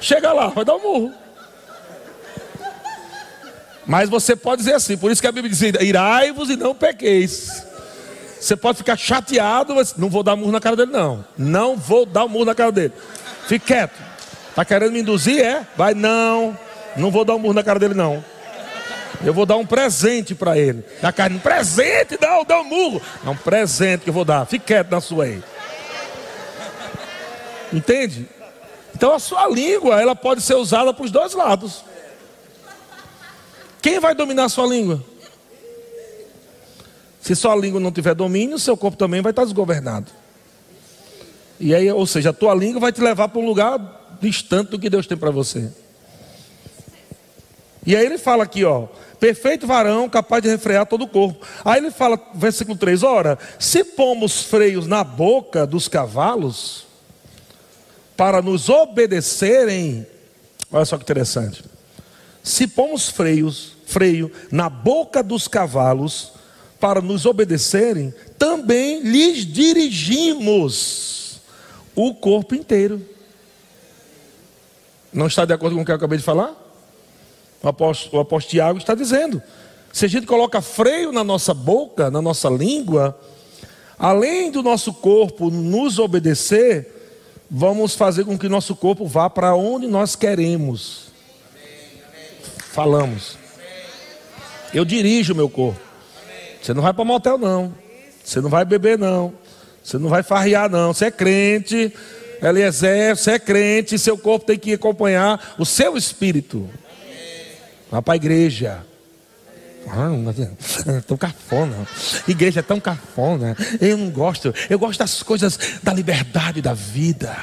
[0.00, 1.12] Chega lá, vai dar um murro.
[3.86, 7.66] Mas você pode dizer assim, por isso que a Bíblia diz: irai-vos e não pequeis.
[8.40, 11.24] Você pode ficar chateado, mas não vou dar murro na cara dele, não.
[11.36, 12.92] Não vou dar um murro na cara dele.
[13.48, 13.98] Fique quieto.
[14.50, 15.42] Está querendo me induzir?
[15.42, 15.66] É?
[15.74, 16.56] Vai, não.
[16.96, 18.22] Não vou dar um murro na cara dele, não.
[19.24, 20.84] Eu vou dar um presente para ele.
[21.00, 23.02] Da carne, um presente, não, dá um murro.
[23.24, 24.44] É um presente que eu vou dar.
[24.44, 25.42] Fique quieto na sua aí.
[27.72, 28.28] Entende?
[28.94, 31.84] Então a sua língua, ela pode ser usada para os dois lados.
[33.80, 35.02] Quem vai dominar a sua língua?
[37.20, 40.10] Se sua língua não tiver domínio, seu corpo também vai estar desgovernado.
[41.60, 44.78] E aí, ou seja, a tua língua vai te levar para um lugar distante do
[44.78, 45.70] que Deus tem para você.
[47.84, 48.86] E aí ele fala aqui, ó,
[49.18, 51.44] perfeito varão, capaz de refrear todo o corpo.
[51.64, 56.86] Aí ele fala, versículo 3, ora, se pomos freios na boca dos cavalos,
[58.16, 60.06] para nos obedecerem,
[60.72, 61.64] olha só que interessante.
[62.42, 66.32] Se pomos freios, freio na boca dos cavalos,
[66.80, 71.27] para nos obedecerem, também lhes dirigimos
[72.06, 73.00] o corpo inteiro.
[75.12, 76.54] Não está de acordo com o que eu acabei de falar?
[77.62, 79.42] O apóstolo, o apóstolo Tiago está dizendo:
[79.92, 83.18] se a gente coloca freio na nossa boca, na nossa língua,
[83.98, 86.94] além do nosso corpo nos obedecer,
[87.50, 91.08] vamos fazer com que nosso corpo vá para onde nós queremos.
[92.70, 93.36] Falamos.
[94.72, 95.80] Eu dirijo o meu corpo.
[96.62, 97.74] Você não vai para motel, não.
[98.22, 99.32] Você não vai beber, não.
[99.82, 100.92] Você não vai farrear, não.
[100.92, 101.92] Você é crente,
[102.42, 106.68] Eliezer, você é crente, seu corpo tem que acompanhar o seu espírito.
[107.90, 108.84] Vá para a igreja.
[109.90, 110.10] Ah,
[110.86, 111.86] é tão cafona.
[112.26, 113.56] Igreja é tão cafona.
[113.80, 114.54] Eu não gosto.
[114.68, 117.34] Eu gosto das coisas da liberdade da vida.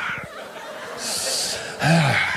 [1.81, 2.35] Ah.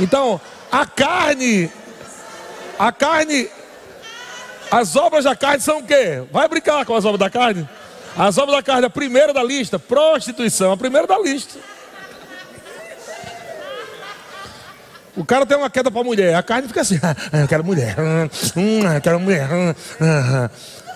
[0.00, 1.70] Então, a carne,
[2.78, 3.48] a carne
[4.72, 6.24] as obras da carne são o quê?
[6.32, 7.68] Vai brincar com as obras da carne?
[8.16, 11.58] As obras da carne, a primeira da lista, prostituição, a primeira da lista.
[15.14, 17.96] O cara tem uma queda para mulher, a carne fica assim, ah, eu quero mulher,
[18.56, 19.46] hum, eu quero mulher.
[19.52, 20.48] Hum, hum.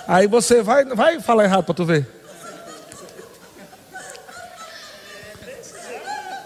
[0.09, 2.09] Aí você vai, vai falar errado para tu ver.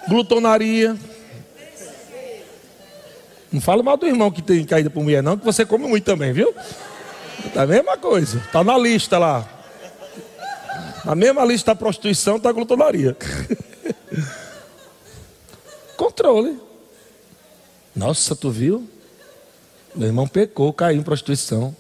[0.08, 0.96] Glutonaria.
[3.52, 6.04] Não fala mal do irmão que tem caída por mulher, não, que você come muito
[6.04, 6.52] também, viu?
[7.52, 8.38] Tá a mesma coisa.
[8.38, 9.48] Está na lista lá.
[11.04, 13.16] Na mesma lista da prostituição está a glutonaria.
[15.96, 16.60] Controle.
[17.94, 18.88] Nossa, tu viu?
[19.94, 21.74] Meu irmão pecou, caiu em prostituição.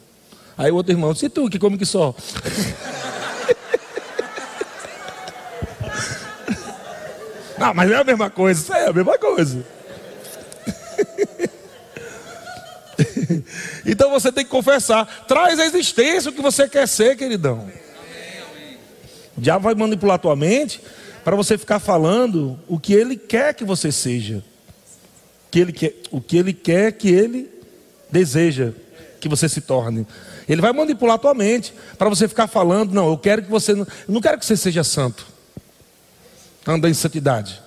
[0.58, 2.14] Aí o outro irmão disse, e tu que come que só?
[7.56, 9.64] Não, mas é a mesma coisa, é a mesma coisa.
[13.90, 15.04] Então você tem que confessar.
[15.26, 17.68] Traz a existência o que você quer ser, queridão.
[19.36, 20.80] O diabo vai manipular a tua mente
[21.24, 24.44] para você ficar falando o que ele quer que você seja.
[25.50, 27.50] Que ele quer, o que ele quer que ele
[28.08, 28.72] deseja
[29.20, 30.06] que você se torne.
[30.48, 33.72] Ele vai manipular a tua mente para você ficar falando, não, eu quero que você,
[33.72, 35.26] eu não quero que você seja santo.
[36.64, 37.60] Anda em santidade.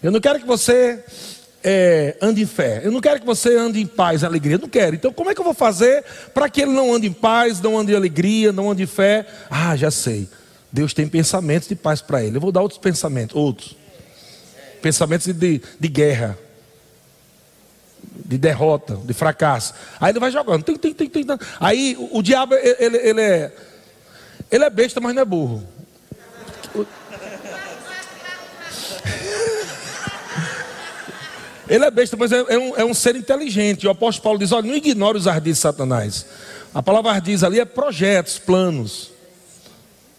[0.00, 1.04] Eu não quero que você
[1.70, 2.80] é, ande em fé.
[2.82, 4.54] Eu não quero que você ande em paz, alegria.
[4.54, 4.96] Eu não quero.
[4.96, 6.02] Então, como é que eu vou fazer
[6.32, 9.26] para que ele não ande em paz, não ande em alegria, não ande em fé?
[9.50, 10.26] Ah, já sei.
[10.72, 12.38] Deus tem pensamentos de paz para ele.
[12.38, 13.76] Eu vou dar outros pensamentos, outros.
[14.80, 16.38] Pensamentos de, de guerra,
[18.24, 19.74] de derrota, de fracasso.
[20.00, 20.64] Aí ele vai jogando.
[21.60, 23.52] Aí o, o diabo, ele, ele, é,
[24.50, 25.62] ele é besta, mas não é burro.
[31.68, 33.86] Ele é besta, mas é, é, um, é um, ser inteligente.
[33.86, 36.26] O apóstolo Paulo diz: olha, não ignore os ardis de Satanás.
[36.74, 39.10] A palavra ardis ali é projetos, planos.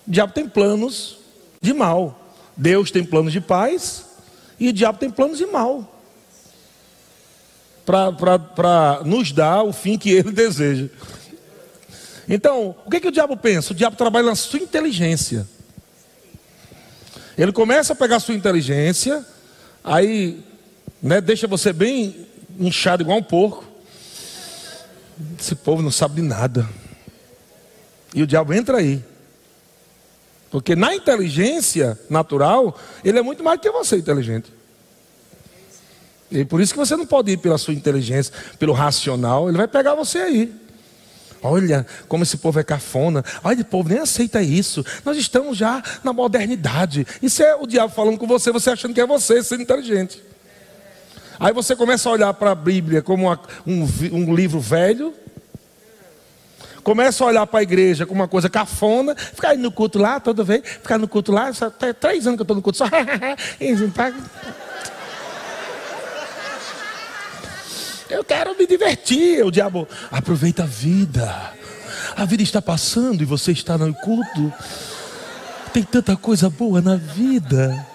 [0.08, 1.18] O diabo tem planos
[1.62, 2.34] de mal.
[2.56, 4.06] Deus tem planos de paz
[4.60, 5.96] e o diabo tem planos de mal.
[7.86, 10.88] Para nos dar o fim que ele deseja.
[12.28, 13.74] Então, o que, que o diabo pensa?
[13.74, 15.48] O diabo trabalha na sua inteligência.
[17.36, 19.26] Ele começa a pegar a sua inteligência,
[19.84, 20.44] aí
[21.02, 22.28] né, deixa você bem
[22.60, 23.66] inchado igual um porco.
[25.40, 26.68] Esse povo não sabe de nada.
[28.14, 29.04] E o diabo entra aí.
[30.50, 34.52] Porque na inteligência natural, ele é muito mais do que você inteligente.
[36.32, 39.68] E por isso que você não pode ir pela sua inteligência, pelo racional, ele vai
[39.68, 40.54] pegar você aí.
[41.42, 43.24] Olha como esse povo é cafona.
[43.44, 44.86] Olha, esse povo nem aceita isso.
[45.06, 47.08] Nós estamos já na modernidade.
[47.22, 50.22] Isso é o diabo falando com você, você achando que é você, sendo inteligente.
[51.40, 55.14] Aí você começa a olhar para a Bíblia como uma, um, um livro velho,
[56.84, 60.44] começa a olhar para a igreja como uma coisa cafona, ficar no culto lá toda
[60.44, 62.86] vez, ficar no culto lá, só, tem três anos que eu estou no culto, só.
[68.10, 69.46] eu quero me divertir.
[69.46, 71.54] O diabo, aproveita a vida.
[72.18, 74.52] A vida está passando e você está no culto.
[75.72, 77.88] Tem tanta coisa boa na vida.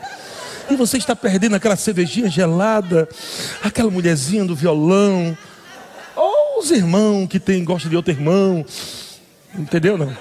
[0.70, 3.08] E você está perdendo aquela cervejinha gelada,
[3.62, 5.36] aquela mulherzinha do violão,
[6.16, 8.64] ou os irmãos que tem, gosta de outro irmão.
[9.56, 10.16] Entendeu não?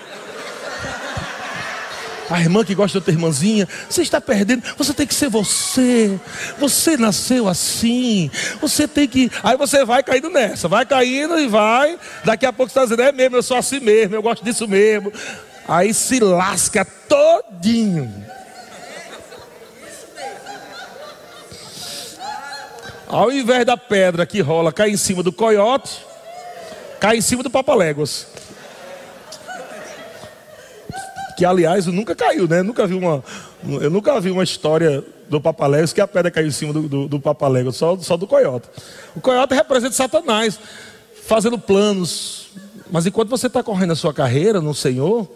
[2.30, 4.64] A irmã que gosta de outra irmãzinha, você está perdendo.
[4.78, 6.20] Você tem que ser você.
[6.58, 8.32] Você nasceu assim.
[8.62, 9.32] Você tem que.
[9.44, 11.98] Aí você vai caindo nessa, vai caindo e vai.
[12.24, 14.68] Daqui a pouco você está dizendo, é mesmo, eu sou assim mesmo, eu gosto disso
[14.68, 15.12] mesmo.
[15.68, 18.23] Aí se lasca todinho.
[23.14, 26.04] Ao invés da pedra que rola cai em cima do coiote,
[27.00, 28.26] cai em cima do papaléguas.
[31.38, 32.64] Que aliás nunca caiu, né?
[32.64, 33.24] Nunca vi uma,
[33.80, 37.08] eu nunca vi uma história do papaléguas que a pedra caiu em cima do, do,
[37.08, 38.68] do papaléguas, só, só do coiote.
[39.16, 40.60] O coiote representa Satanás,
[41.24, 42.48] fazendo planos.
[42.90, 45.30] Mas enquanto você está correndo a sua carreira no Senhor,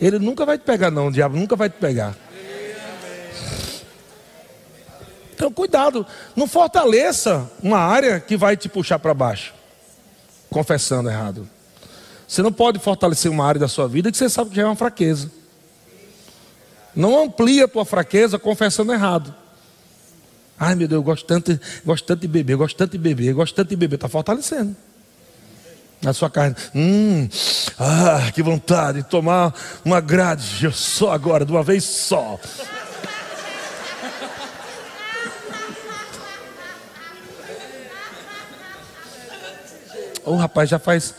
[0.00, 1.08] ele nunca vai te pegar, não.
[1.08, 2.16] O diabo nunca vai te pegar.
[5.38, 9.54] Então, cuidado, não fortaleça uma área que vai te puxar para baixo,
[10.50, 11.48] confessando errado.
[12.26, 14.64] Você não pode fortalecer uma área da sua vida que você sabe que já é
[14.66, 15.30] uma fraqueza.
[16.92, 19.32] Não amplie a tua fraqueza confessando errado.
[20.58, 23.54] Ai meu Deus, eu gosto tanto, gosto tanto de beber, gosto tanto de beber, gosto
[23.54, 23.94] tanto de beber.
[23.94, 24.74] Está fortalecendo.
[26.02, 26.56] Na sua carne.
[26.74, 27.28] Hum,
[27.78, 32.40] ah, que vontade de tomar uma grade só agora, de uma vez só.
[40.28, 41.14] O rapaz já faz.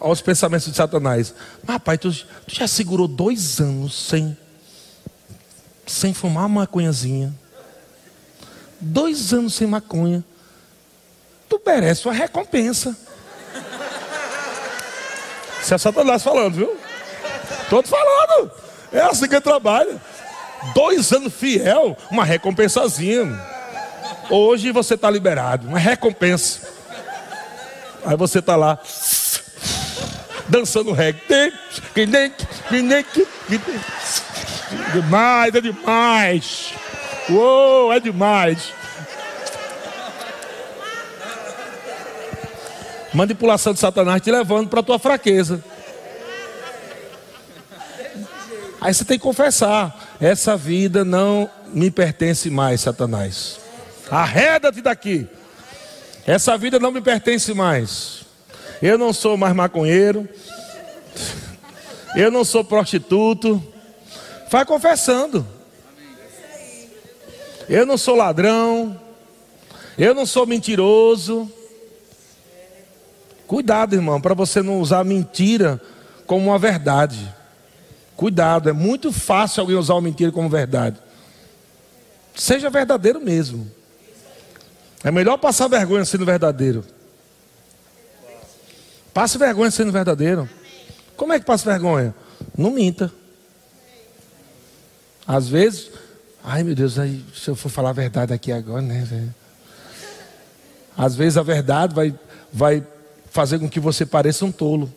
[0.00, 1.34] Olha os pensamentos de Satanás.
[1.62, 4.36] Mas, rapaz, tu, tu, já segurou dois anos sem,
[5.86, 7.34] sem fumar uma maconhazinha.
[8.80, 10.24] Dois anos sem maconha.
[11.48, 12.96] Tu merece uma recompensa.
[15.62, 16.76] Isso é Satanás falando, viu?
[17.68, 18.50] Te falando.
[18.92, 20.00] É assim que ele trabalha.
[20.74, 23.40] Dois anos fiel, uma recompensazinha.
[24.28, 26.60] Hoje você está liberado, uma recompensa.
[28.04, 28.78] Aí você está lá
[30.48, 31.52] dançando reggae.
[34.92, 36.74] Demais, é demais.
[37.30, 38.72] Uou, é demais.
[43.14, 45.62] Manipulação de Satanás te levando para a tua fraqueza.
[48.80, 53.60] Aí você tem que confessar: essa vida não me pertence mais, Satanás.
[54.10, 55.28] Arreda-te daqui.
[56.26, 58.24] Essa vida não me pertence mais.
[58.80, 60.28] Eu não sou mais maconheiro.
[62.14, 63.62] Eu não sou prostituto.
[64.50, 65.46] Vai confessando.
[67.68, 69.00] Eu não sou ladrão.
[69.98, 71.50] Eu não sou mentiroso.
[73.46, 75.80] Cuidado, irmão, para você não usar mentira
[76.26, 77.32] como uma verdade.
[78.16, 80.96] Cuidado, é muito fácil alguém usar uma mentira como verdade.
[82.34, 83.70] Seja verdadeiro mesmo.
[85.04, 86.84] É melhor passar vergonha sendo verdadeiro.
[89.12, 90.48] Passe vergonha sendo verdadeiro.
[91.16, 92.14] Como é que passa vergonha?
[92.56, 93.12] Não minta.
[95.26, 95.90] Às vezes,
[96.42, 99.32] ai meu Deus, aí, se eu for falar a verdade aqui agora, né?
[100.96, 102.14] Às vezes a verdade vai,
[102.52, 102.86] vai
[103.30, 104.92] fazer com que você pareça um tolo.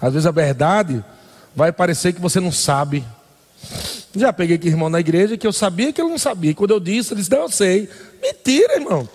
[0.00, 1.04] Às vezes a verdade
[1.54, 3.04] vai parecer que você não sabe.
[4.14, 6.54] Já peguei aqui irmão na igreja que eu sabia que ele não sabia.
[6.54, 7.88] Quando eu disse, ele disse: Não, eu sei.
[8.20, 9.08] Mentira, irmão.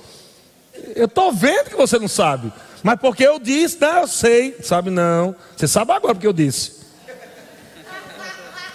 [0.95, 2.51] Eu estou vendo que você não sabe.
[2.83, 4.55] Mas porque eu disse, não, eu sei.
[4.61, 5.35] Sabe, não.
[5.55, 6.77] Você sabe agora porque eu disse.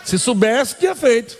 [0.05, 1.39] Se soubesse, tinha feito.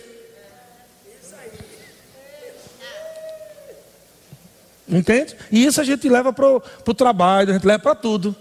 [4.87, 5.35] Entende?
[5.51, 8.35] E isso a gente leva para o trabalho, a gente leva para tudo.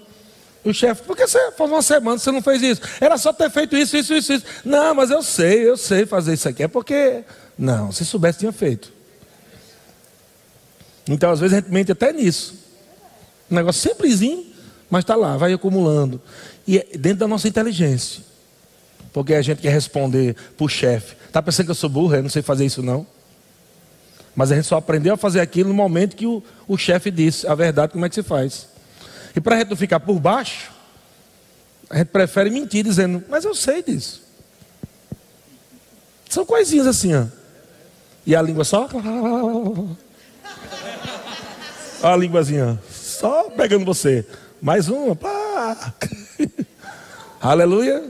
[0.64, 2.82] O chefe, por que você faz uma semana você não fez isso?
[3.00, 4.44] Era só ter feito isso, isso, isso, isso.
[4.64, 6.62] Não, mas eu sei, eu sei fazer isso aqui.
[6.62, 7.24] É porque.
[7.58, 8.92] Não, se soubesse, tinha feito.
[11.08, 12.54] Então, às vezes, a gente mente até nisso.
[13.50, 14.46] Um negócio simplesinho,
[14.88, 16.20] mas está lá, vai acumulando.
[16.66, 18.22] E é dentro da nossa inteligência.
[19.12, 21.16] Porque a gente quer responder para o chefe.
[21.26, 22.14] Está pensando que eu sou burro?
[22.14, 23.06] Eu não sei fazer isso, não.
[24.34, 27.46] Mas a gente só aprendeu a fazer aquilo no momento que o, o chefe disse
[27.46, 28.71] a verdade, como é que se faz.
[29.34, 30.70] E para a gente não ficar por baixo,
[31.88, 34.22] a gente prefere mentir dizendo, mas eu sei disso.
[36.28, 37.26] São coisinhas assim, ó.
[38.24, 38.88] E a língua só.
[42.02, 44.26] a línguazinha, só pegando você.
[44.60, 45.92] Mais uma, pá.
[47.40, 48.04] Aleluia.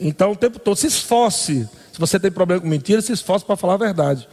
[0.00, 1.68] Então o tempo todo, se esforce.
[1.92, 4.28] Se você tem problema com mentira, se esforce para falar a verdade.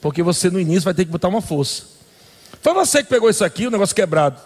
[0.00, 1.84] Porque você no início vai ter que botar uma força.
[2.62, 4.40] Foi você que pegou isso aqui, o negócio quebrado.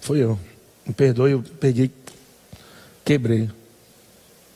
[0.00, 0.38] Foi eu.
[0.86, 1.90] Me perdoe, eu peguei,
[3.04, 3.50] quebrei.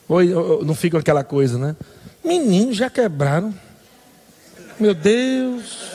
[0.08, 0.28] Oi,
[0.64, 1.76] não fica aquela coisa, né?
[2.24, 3.54] Meninos já quebraram.
[4.78, 5.94] Meu Deus.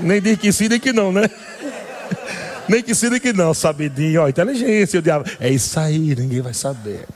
[0.00, 1.22] Nem diz que sim, nem que não, né?
[2.66, 3.52] Nem que sim, nem que não.
[3.52, 5.28] Sabidinho, ó, inteligência, o diabo.
[5.38, 7.06] É isso aí, ninguém vai saber.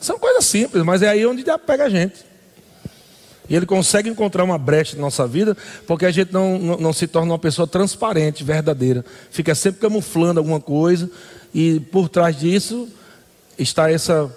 [0.00, 2.24] São coisas simples, mas é aí onde o diabo pega a gente.
[3.52, 5.54] E ele consegue encontrar uma brecha na nossa vida,
[5.86, 9.04] porque a gente não, não, não, se torna uma pessoa transparente, verdadeira.
[9.30, 11.10] Fica sempre camuflando alguma coisa,
[11.52, 12.88] e por trás disso
[13.58, 14.34] está essa,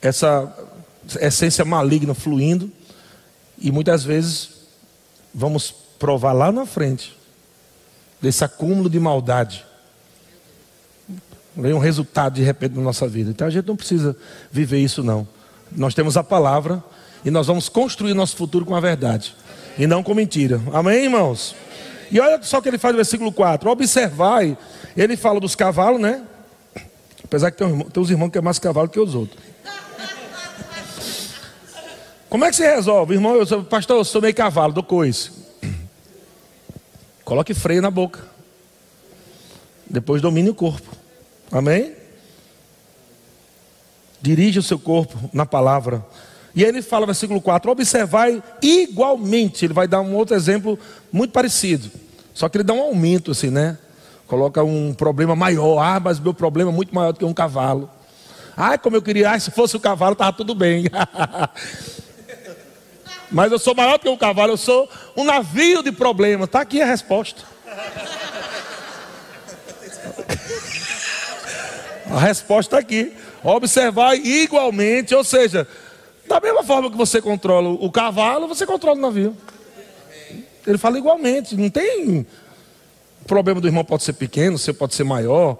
[0.00, 0.56] essa
[1.20, 2.72] essência maligna fluindo,
[3.58, 4.48] e muitas vezes
[5.34, 7.14] vamos provar lá na frente
[8.22, 9.66] desse acúmulo de maldade.
[11.54, 13.28] Vem um resultado de repente na nossa vida.
[13.28, 14.16] Então a gente não precisa
[14.50, 15.28] viver isso, não.
[15.70, 16.82] Nós temos a palavra
[17.24, 19.34] e nós vamos construir nosso futuro com a verdade
[19.78, 20.60] e não com mentira.
[20.72, 21.54] Amém, irmãos?
[22.10, 24.56] E olha só o que ele faz no versículo 4: Observai,
[24.96, 26.22] ele fala dos cavalos, né?
[27.24, 29.40] Apesar que tem, um, tem uns irmãos que é mais cavalo que os outros.
[32.28, 33.14] Como é que se resolve?
[33.14, 35.30] Irmão, eu sou, pastor, eu sou meio cavalo, do coice.
[37.24, 38.20] Coloque freio na boca.
[39.88, 40.88] Depois domine o corpo.
[41.50, 41.94] Amém?
[44.22, 46.04] Dirige o seu corpo na palavra.
[46.54, 49.64] E aí ele fala, versículo 4: Observai igualmente.
[49.64, 50.78] Ele vai dar um outro exemplo
[51.12, 51.90] muito parecido.
[52.34, 53.78] Só que ele dá um aumento, assim, né?
[54.26, 55.78] Coloca um problema maior.
[55.78, 57.90] Ah, mas meu problema é muito maior do que um cavalo.
[58.56, 60.84] Ah, como eu queria, ah, se fosse o cavalo, estava tudo bem.
[63.30, 66.46] mas eu sou maior do que um cavalo, eu sou um navio de problemas.
[66.46, 67.42] Está aqui a resposta.
[72.10, 73.12] A resposta está aqui.
[73.42, 75.66] Observar igualmente, ou seja,
[76.30, 79.36] da mesma forma que você controla o cavalo, você controla o navio.
[80.64, 82.24] Ele fala igualmente, não tem.
[83.22, 85.58] O problema do irmão pode ser pequeno, o seu pode ser maior.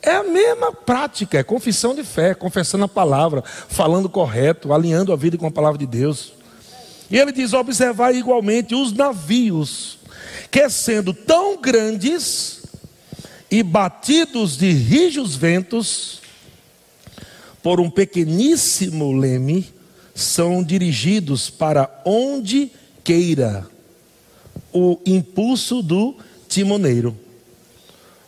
[0.00, 5.16] É a mesma prática, é confissão de fé, confessando a palavra, falando correto, alinhando a
[5.16, 6.32] vida com a palavra de Deus.
[7.10, 9.98] E ele diz: observar igualmente os navios,
[10.50, 12.62] que sendo tão grandes
[13.50, 16.22] e batidos de rijos ventos,
[17.62, 19.75] por um pequeníssimo leme,
[20.16, 22.72] são dirigidos para onde
[23.04, 23.68] queira
[24.72, 26.16] o impulso do
[26.48, 27.14] timoneiro.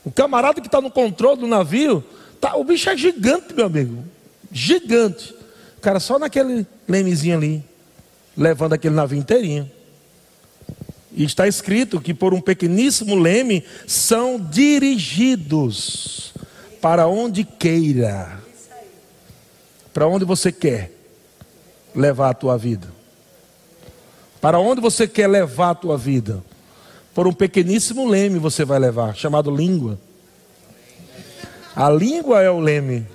[0.04, 2.04] O camarada que está no controle do navio,
[2.38, 4.04] tá, o bicho é gigante, meu amigo.
[4.52, 5.34] Gigante.
[5.78, 7.64] O cara só naquele lemezinho ali,
[8.36, 9.70] levando aquele navio inteirinho.
[11.12, 16.34] E está escrito que por um pequeníssimo leme são dirigidos
[16.82, 18.42] para onde queira.
[19.94, 20.97] Para onde você quer
[21.98, 22.88] levar a tua vida?
[24.40, 26.42] Para onde você quer levar a tua vida?
[27.14, 29.98] Por um pequeníssimo leme você vai levar, chamado língua.
[31.74, 33.06] A língua é o leme.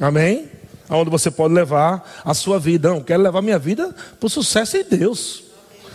[0.00, 0.50] Amém?
[0.88, 2.90] Aonde você pode levar a sua vida.
[2.90, 5.44] Não, quero levar minha vida para o sucesso em Deus.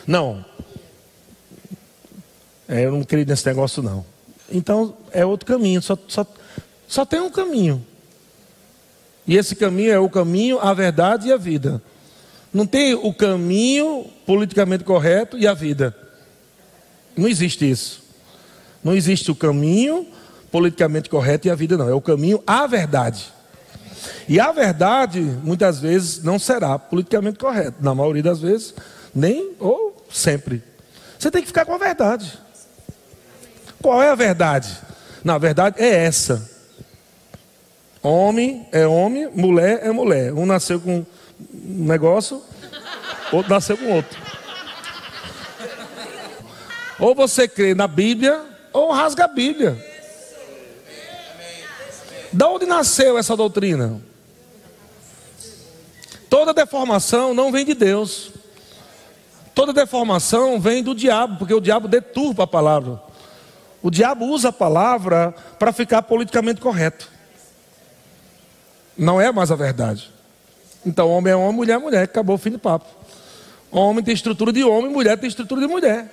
[0.05, 0.43] Não.
[2.67, 4.05] É, eu não creio nesse negócio, não.
[4.51, 5.82] Então, é outro caminho.
[5.82, 6.26] Só, só,
[6.88, 7.84] só tem um caminho.
[9.26, 11.82] E esse caminho é o caminho, a verdade e a vida.
[12.53, 15.95] Não tem o caminho politicamente correto e a vida.
[17.15, 18.03] Não existe isso.
[18.84, 20.05] Não existe o caminho
[20.51, 21.89] politicamente correto e a vida não.
[21.89, 23.34] É o caminho à verdade.
[24.28, 27.76] E a verdade, muitas vezes, não será politicamente correta.
[27.80, 28.74] Na maioria das vezes,
[29.15, 30.61] nem ou sempre.
[31.17, 32.38] Você tem que ficar com a verdade.
[33.82, 34.78] Qual é a verdade?
[35.24, 36.53] Na verdade, é essa.
[38.04, 40.34] Homem é homem, mulher é mulher.
[40.34, 42.43] Um nasceu com um negócio,
[43.32, 44.20] outro nasceu com outro.
[46.99, 48.41] Ou você crê na Bíblia,
[48.74, 49.78] ou rasga a Bíblia.
[52.34, 54.01] Da onde nasceu essa doutrina?
[56.30, 58.32] Toda deformação não vem de Deus.
[59.56, 63.01] Toda deformação vem do diabo, porque o diabo deturpa a palavra.
[63.82, 67.08] O diabo usa a palavra para ficar politicamente correto.
[68.97, 70.11] Não é mais a verdade.
[70.85, 72.03] Então, homem é homem, mulher é mulher.
[72.03, 72.85] Acabou o fim de papo.
[73.71, 76.07] Homem tem estrutura de homem, mulher tem estrutura de mulher.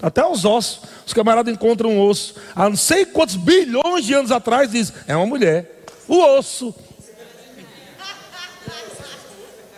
[0.00, 0.82] Até os ossos.
[1.06, 2.34] Os camaradas encontram um osso.
[2.54, 5.84] Há não sei quantos bilhões de anos atrás diz, é uma mulher.
[6.06, 6.74] O osso.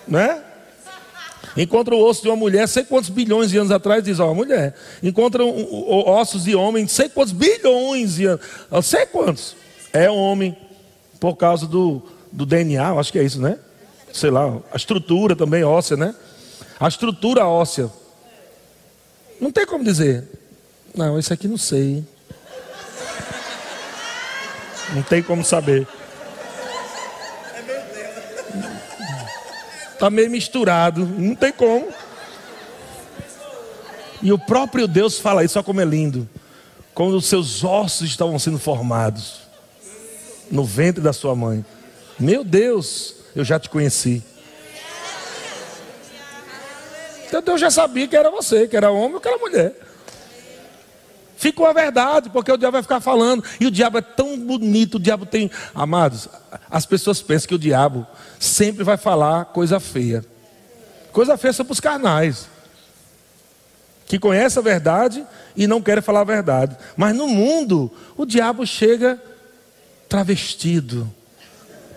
[0.07, 0.41] Né?
[1.57, 4.35] Encontra o osso de uma mulher, sei quantos bilhões de anos atrás, diz, ó, uma
[4.35, 4.75] mulher.
[5.03, 8.45] Encontra ossos de homem, sei quantos bilhões de anos,
[8.83, 9.57] sei quantos.
[9.93, 10.57] É homem
[11.21, 13.59] por causa do, do DNA, acho que é isso, né?
[14.13, 16.15] Sei lá, a estrutura também óssea, né?
[16.79, 17.91] A estrutura óssea.
[19.41, 20.29] Não tem como dizer.
[20.95, 22.05] Não, isso aqui não sei.
[24.95, 25.87] Não tem como saber.
[29.93, 31.89] Está meio misturado, não tem como.
[34.23, 36.29] E o próprio Deus fala isso, olha como é lindo.
[36.95, 39.46] Quando os seus ossos estavam sendo formados
[40.51, 41.65] no ventre da sua mãe.
[42.19, 44.23] Meu Deus, eu já te conheci.
[47.27, 49.75] Então Deus já sabia que era você, que era homem ou que era mulher.
[51.37, 53.45] Ficou a verdade, porque o diabo vai ficar falando.
[53.61, 55.51] E o diabo é tão bonito, o diabo tem.
[55.75, 56.29] Amados,
[56.71, 58.07] as pessoas pensam que o diabo
[58.41, 60.25] sempre vai falar coisa feia.
[61.13, 62.49] Coisa feia são para os carnais.
[64.07, 66.77] Que conhecem a verdade e não querem falar a verdade.
[66.97, 69.21] Mas no mundo, o diabo chega
[70.09, 71.13] travestido,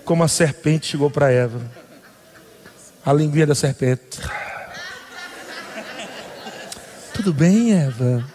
[0.06, 1.62] como a serpente chegou para Eva.
[3.06, 4.20] A linguinha da serpente.
[7.14, 8.26] Tudo bem, Eva?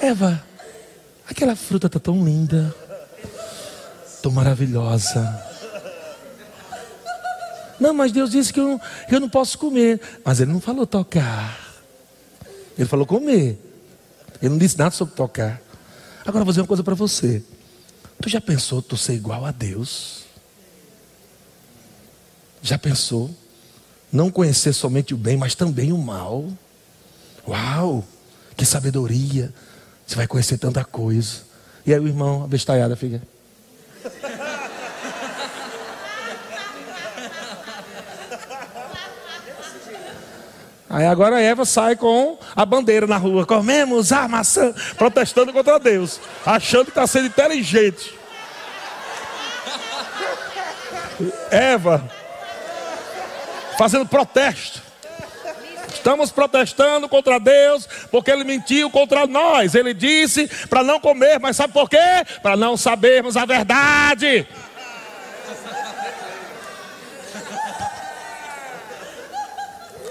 [0.00, 0.42] Eva,
[1.28, 2.74] aquela fruta está tão linda,
[4.22, 5.52] tão maravilhosa.
[7.78, 8.80] Não, mas Deus disse que eu,
[9.10, 10.00] eu não posso comer.
[10.24, 11.58] Mas Ele não falou tocar.
[12.78, 13.58] Ele falou comer.
[14.40, 15.60] Ele não disse nada sobre tocar.
[16.24, 17.42] Agora vou dizer uma coisa para você.
[18.20, 20.22] Tu já pensou tu ser igual a Deus?
[22.62, 23.30] Já pensou?
[24.12, 26.46] Não conhecer somente o bem, mas também o mal.
[27.46, 28.04] Uau!
[28.56, 29.52] Que sabedoria!
[30.06, 31.40] Você vai conhecer tanta coisa.
[31.84, 33.20] E aí o irmão, abestalhada, fica.
[40.92, 46.20] Aí agora Eva sai com a bandeira na rua, comemos a maçã, protestando contra Deus,
[46.44, 48.14] achando que está sendo inteligente.
[51.50, 52.04] Eva,
[53.78, 54.82] fazendo protesto.
[55.88, 59.74] Estamos protestando contra Deus, porque Ele mentiu contra nós.
[59.74, 61.96] Ele disse para não comer, mas sabe por quê?
[62.42, 64.46] Para não sabermos a verdade.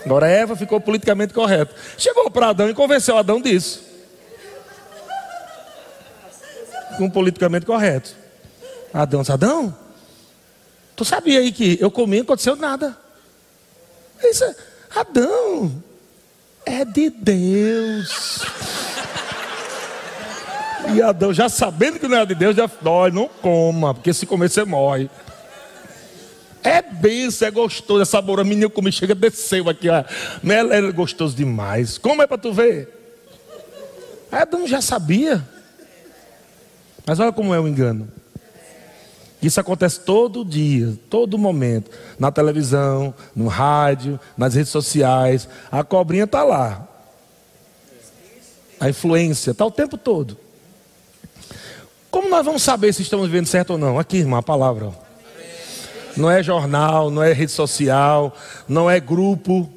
[0.05, 1.75] Agora Eva ficou politicamente correta.
[1.97, 3.81] Chegou para Adão e convenceu Adão disso.
[6.97, 8.15] Com politicamente correto.
[8.93, 9.75] Adão disse, Adão,
[10.95, 12.97] tu sabia aí que eu comi e não aconteceu nada.
[14.23, 14.43] Isso,
[14.93, 15.83] Adão,
[16.65, 18.41] é de Deus.
[20.93, 24.25] E Adão, já sabendo que não é de Deus, já dói, não coma, porque se
[24.25, 25.09] comer você morre.
[26.63, 28.47] É benção, é gostoso, é saboroso.
[28.47, 29.97] Menino comigo chega, desceu aqui, ó.
[29.97, 31.97] É, é gostoso demais.
[31.97, 33.01] Como é para tu ver?
[34.31, 35.47] Adão já sabia.
[37.05, 38.07] Mas olha como é o engano.
[39.41, 41.89] Isso acontece todo dia, todo momento.
[42.19, 45.49] Na televisão, no rádio, nas redes sociais.
[45.71, 46.87] A cobrinha está lá.
[48.79, 50.37] A influência está o tempo todo.
[52.11, 53.97] Como nós vamos saber se estamos vivendo certo ou não?
[53.97, 54.91] Aqui, irmã, a palavra.
[56.17, 58.35] Não é jornal, não é rede social,
[58.67, 59.69] não é grupo,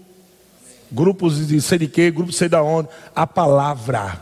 [0.90, 2.88] grupos de sei de quê, grupo sei da onde.
[3.14, 4.20] A palavra.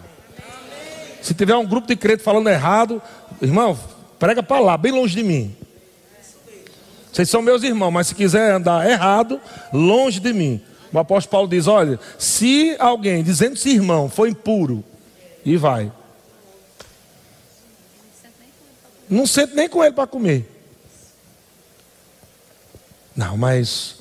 [1.21, 3.01] Se tiver um grupo de crente falando errado,
[3.41, 3.79] irmão,
[4.19, 5.55] prega para lá, bem longe de mim.
[7.13, 9.41] Vocês são meus irmãos, mas se quiser andar errado,
[9.73, 10.61] longe de mim.
[10.93, 14.83] O apóstolo Paulo diz: olha, se alguém dizendo-se irmão for impuro,
[15.45, 15.91] e vai.
[19.09, 20.52] Não sento nem com ele para comer.
[23.15, 23.97] Não, mas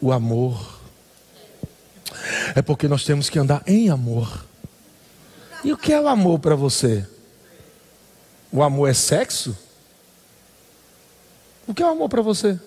[0.00, 0.80] o amor
[2.54, 4.44] é porque nós temos que andar em amor.
[5.62, 7.06] E o que é o amor para você?
[8.50, 9.56] O amor é sexo?
[11.66, 12.58] O que é o amor para você?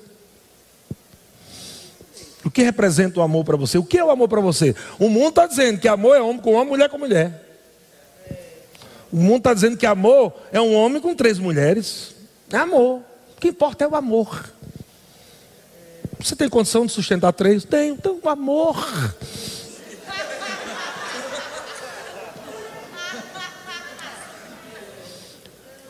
[2.46, 3.78] O que representa o amor para você?
[3.78, 4.76] O que é o amor para você?
[5.00, 7.42] O mundo está dizendo que amor é homem com homem, mulher com mulher.
[9.12, 12.16] O mundo está dizendo que amor é um homem com três mulheres.
[12.52, 13.02] É amor.
[13.36, 14.54] O que importa é o amor.
[16.24, 17.66] Você tem condição de sustentar três?
[17.66, 17.96] Tenho.
[17.96, 19.14] Então, amor.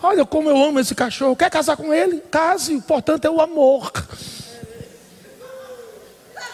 [0.01, 1.35] Olha como eu amo esse cachorro.
[1.35, 2.19] Quer casar com ele?
[2.31, 2.73] Case.
[2.73, 3.91] O importante é o amor.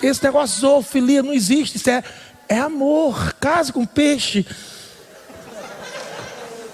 [0.04, 1.78] Esse negócio de zoofilia não existe.
[1.78, 2.04] Isso é,
[2.50, 3.34] é amor.
[3.40, 4.46] Case com peixe.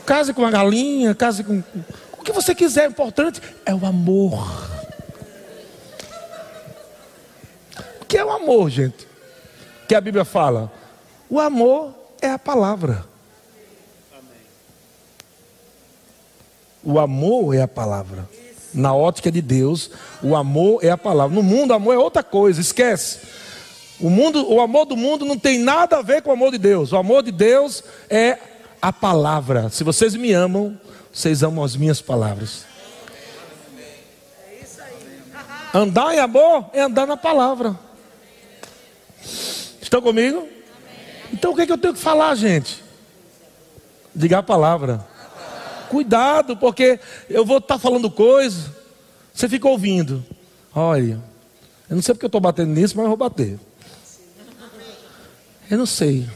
[0.08, 1.14] Case com uma galinha.
[1.14, 1.64] Case com.
[2.14, 2.90] O que você quiser.
[2.90, 4.74] O importante é o amor.
[7.95, 9.08] O que é o amor, gente?
[9.88, 10.72] Que a Bíblia fala.
[11.30, 13.06] O amor é a palavra.
[16.84, 18.30] O amor é a palavra.
[18.74, 19.90] Na ótica de Deus,
[20.22, 21.34] o amor é a palavra.
[21.34, 23.20] No mundo, amor é outra coisa, esquece.
[24.00, 26.58] O, mundo, o amor do mundo não tem nada a ver com o amor de
[26.58, 26.92] Deus.
[26.92, 28.38] O amor de Deus é
[28.82, 29.70] a palavra.
[29.70, 30.80] Se vocês me amam,
[31.12, 32.66] vocês amam as minhas palavras.
[35.74, 37.78] Andar em amor é andar na palavra.
[39.82, 40.48] Estão comigo?
[41.32, 42.84] Então o que, é que eu tenho que falar, gente?
[44.14, 45.06] Diga a palavra.
[45.90, 47.00] Cuidado, porque
[47.30, 48.74] eu vou estar tá falando coisa,
[49.34, 50.26] você fica ouvindo.
[50.74, 51.22] Olha,
[51.90, 53.60] eu não sei porque eu estou batendo nisso, mas eu vou bater.
[55.70, 56.28] Eu não sei.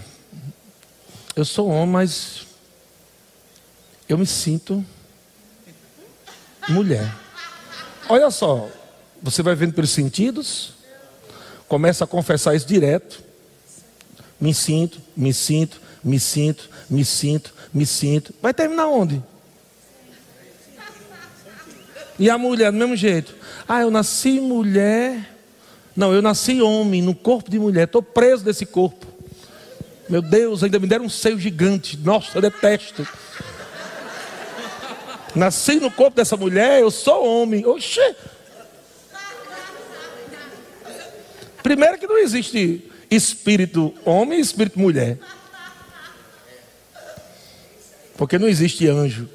[1.36, 2.48] Eu sou homem, mas
[4.08, 4.86] eu me sinto
[6.68, 7.14] mulher.
[8.08, 8.70] Olha só,
[9.22, 10.74] você vai vendo pelos sentidos,
[11.70, 13.24] começa a confessar isso direto.
[14.42, 18.34] Me sinto, me sinto, me sinto, me sinto, me sinto.
[18.42, 19.24] Vai terminar onde?
[22.18, 23.34] E a mulher, do mesmo jeito.
[23.68, 25.36] Ah, eu nasci mulher.
[25.96, 27.84] Não, eu nasci homem, no corpo de mulher.
[27.84, 29.06] Estou preso desse corpo.
[30.10, 31.98] Meu Deus, ainda me deram um seio gigante.
[31.98, 33.08] Nossa, eu detesto.
[35.36, 37.66] Nasci no corpo dessa mulher, eu sou homem.
[37.66, 38.16] Oxê.
[41.70, 45.20] Primeiro que não existe espírito homem e espírito mulher.
[48.18, 49.30] Porque não existe anjo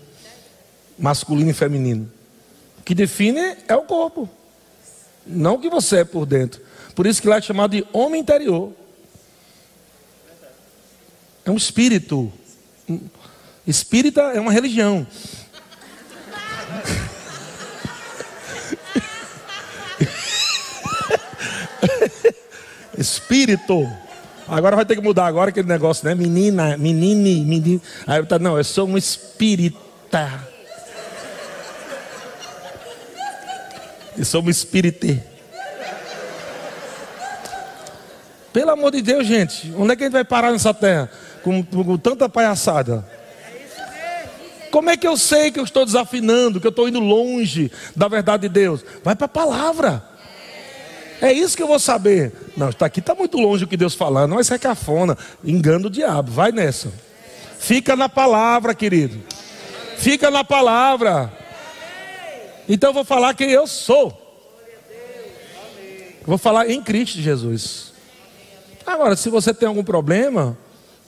[0.98, 2.10] masculino e feminino
[2.84, 4.28] que define é o corpo,
[5.24, 6.60] não o que você é por dentro.
[6.96, 8.72] Por isso que lá é chamado de homem interior.
[11.44, 12.32] É um espírito.
[13.64, 15.06] Espírita é uma religião.
[22.98, 23.88] Espírito.
[24.46, 26.14] Agora vai ter que mudar agora aquele negócio, né?
[26.14, 27.80] Menina, menine, menino.
[28.06, 30.40] Aí eu tá, não, eu sou um espírita.
[34.16, 35.22] E somos espírite.
[38.52, 41.10] Pelo amor de Deus, gente, onde é que a gente vai parar nessa terra?
[41.42, 43.04] Com, com tanta palhaçada.
[44.70, 48.08] Como é que eu sei que eu estou desafinando, que eu estou indo longe da
[48.08, 48.84] verdade de Deus?
[49.02, 50.13] Vai para a palavra.
[51.20, 52.32] É isso que eu vou saber.
[52.56, 54.30] Não, está aqui, está muito longe o que Deus falando.
[54.30, 55.16] Não, isso é cafona.
[55.44, 56.30] Engano o diabo.
[56.30, 56.92] Vai nessa.
[57.58, 59.18] Fica na palavra, querido.
[59.96, 61.32] Fica na palavra.
[62.68, 64.20] Então eu vou falar quem eu sou.
[66.26, 67.92] Vou falar em Cristo Jesus.
[68.86, 70.56] Agora, se você tem algum problema,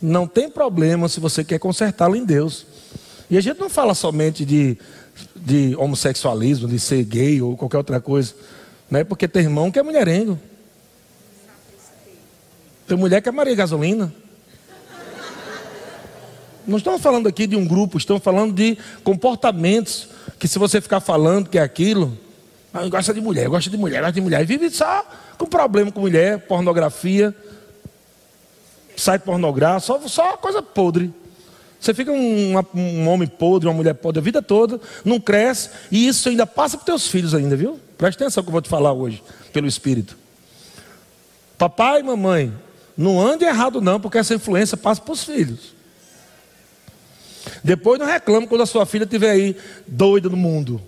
[0.01, 2.67] não tem problema se você quer consertá-lo em Deus.
[3.31, 4.79] E a gente não fala somente de,
[5.35, 8.35] de homossexualismo, de ser gay ou qualquer outra coisa.
[8.91, 9.05] Né?
[9.05, 10.39] Porque tem irmão que é mulherengo.
[12.87, 14.13] Tem mulher que é Maria Gasolina.
[16.67, 20.09] Não estamos falando aqui de um grupo, estamos falando de comportamentos
[20.39, 22.19] que se você ficar falando que é aquilo,
[22.75, 25.05] ah, gosta de mulher, gosta de mulher, gosta de mulher, e vive só
[25.39, 27.35] com problema com mulher, pornografia,
[28.97, 31.13] site pornográfico, só, só coisa podre.
[31.81, 36.09] Você fica um, um, homem podre, uma mulher podre a vida toda, não cresce, e
[36.09, 37.79] isso ainda passa para os teus filhos ainda, viu?
[37.97, 39.23] Preste atenção que eu vou te falar hoje,
[39.53, 40.17] pelo Espírito.
[41.57, 42.53] Papai e mamãe,
[42.97, 45.75] não ande errado não, porque essa influência passa para os filhos.
[47.63, 50.81] Depois não reclame quando a sua filha estiver aí doida no mundo.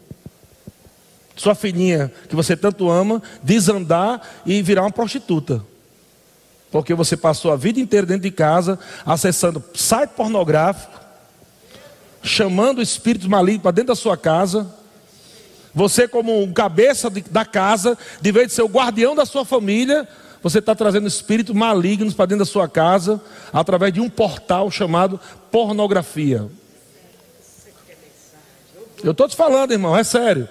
[1.36, 5.64] Sua filhinha, que você tanto ama, desandar e virar uma prostituta.
[6.70, 11.00] Porque você passou a vida inteira dentro de casa, acessando site pornográfico,
[12.22, 14.66] chamando espíritos malignos para dentro da sua casa,
[15.78, 19.44] Você, como um cabeça de, da casa, de vez de ser o guardião da sua
[19.44, 20.08] família,
[20.42, 23.22] você está trazendo espíritos malignos para dentro da sua casa,
[23.52, 25.20] através de um portal chamado
[25.52, 26.48] pornografia.
[29.04, 30.48] Eu estou te falando, irmão, é sério.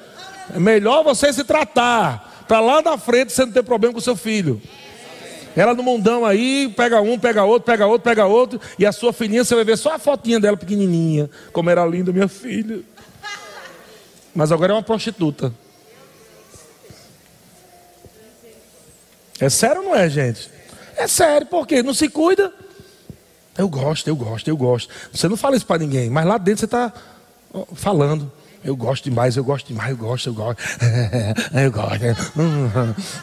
[0.55, 4.15] É melhor você se tratar, para lá na frente você não ter problema com seu
[4.15, 4.61] filho.
[5.57, 9.11] Ela no mundão aí, pega um, pega outro, pega outro, pega outro, e a sua
[9.11, 12.80] filhinha você vai ver só a fotinha dela pequenininha, como era linda minha filha.
[14.38, 15.52] Mas agora é uma prostituta.
[19.40, 20.48] É sério ou não é, gente?
[20.96, 22.54] É sério, porque não se cuida.
[23.58, 24.94] Eu gosto, eu gosto, eu gosto.
[25.12, 26.94] Você não fala isso para ninguém, mas lá dentro você está
[27.74, 28.32] falando.
[28.64, 30.62] Eu gosto demais, eu gosto demais, eu gosto, eu gosto.
[31.56, 32.04] eu gosto,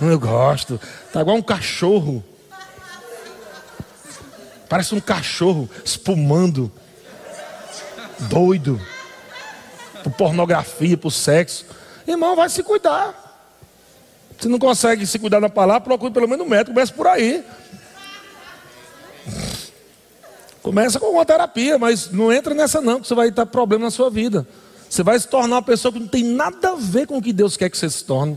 [0.05, 0.81] eu gosto.
[1.13, 2.25] Tá igual um cachorro.
[4.69, 6.73] Parece um cachorro espumando.
[8.19, 8.81] Doido
[10.05, 11.65] por pornografia, por sexo.
[12.07, 13.23] Irmão, vai se cuidar.
[14.39, 17.43] Se não consegue se cuidar na palavra, procure pelo menos um médico, comece por aí.
[20.63, 23.91] Começa com uma terapia, mas não entra nessa não, que você vai ter problema na
[23.91, 24.47] sua vida.
[24.89, 27.33] Você vai se tornar uma pessoa que não tem nada a ver com o que
[27.33, 28.37] Deus quer que você se torne.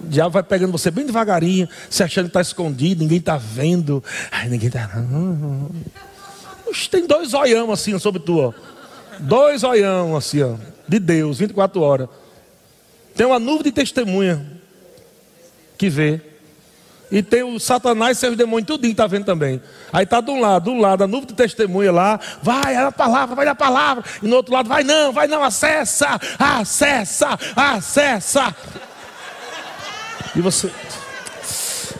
[0.00, 4.02] O diabo vai pegando você bem devagarinho, se achando que está escondido, ninguém está vendo.
[4.30, 4.90] Ai, ninguém está.
[6.90, 8.52] Tem dois olhão assim sobre tu, ó.
[9.20, 10.56] Dois olhão assim, ó
[10.92, 12.08] de Deus, 24 horas.
[13.14, 14.46] Tem uma nuvem de testemunha
[15.78, 16.20] que vê.
[17.10, 19.60] E tem o Satanás e seus demônios, tudo está vendo também.
[19.92, 22.92] Aí está de um lado, do lado, a nuvem de testemunha lá, vai, é a
[22.92, 24.04] palavra, vai a palavra.
[24.22, 28.54] E no outro lado, vai não, vai não, acessa, acessa, acessa.
[30.34, 30.70] E você.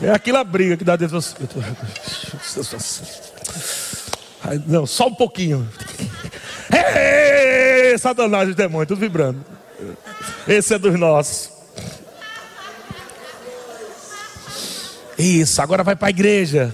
[0.01, 1.35] É aquela briga que dá dentro de você.
[4.67, 5.67] Não, só um pouquinho.
[6.73, 9.43] Ei, Satanás e demônio, tudo vibrando.
[10.47, 11.51] Esse é dos nossos.
[15.17, 16.73] Isso, agora vai para a igreja.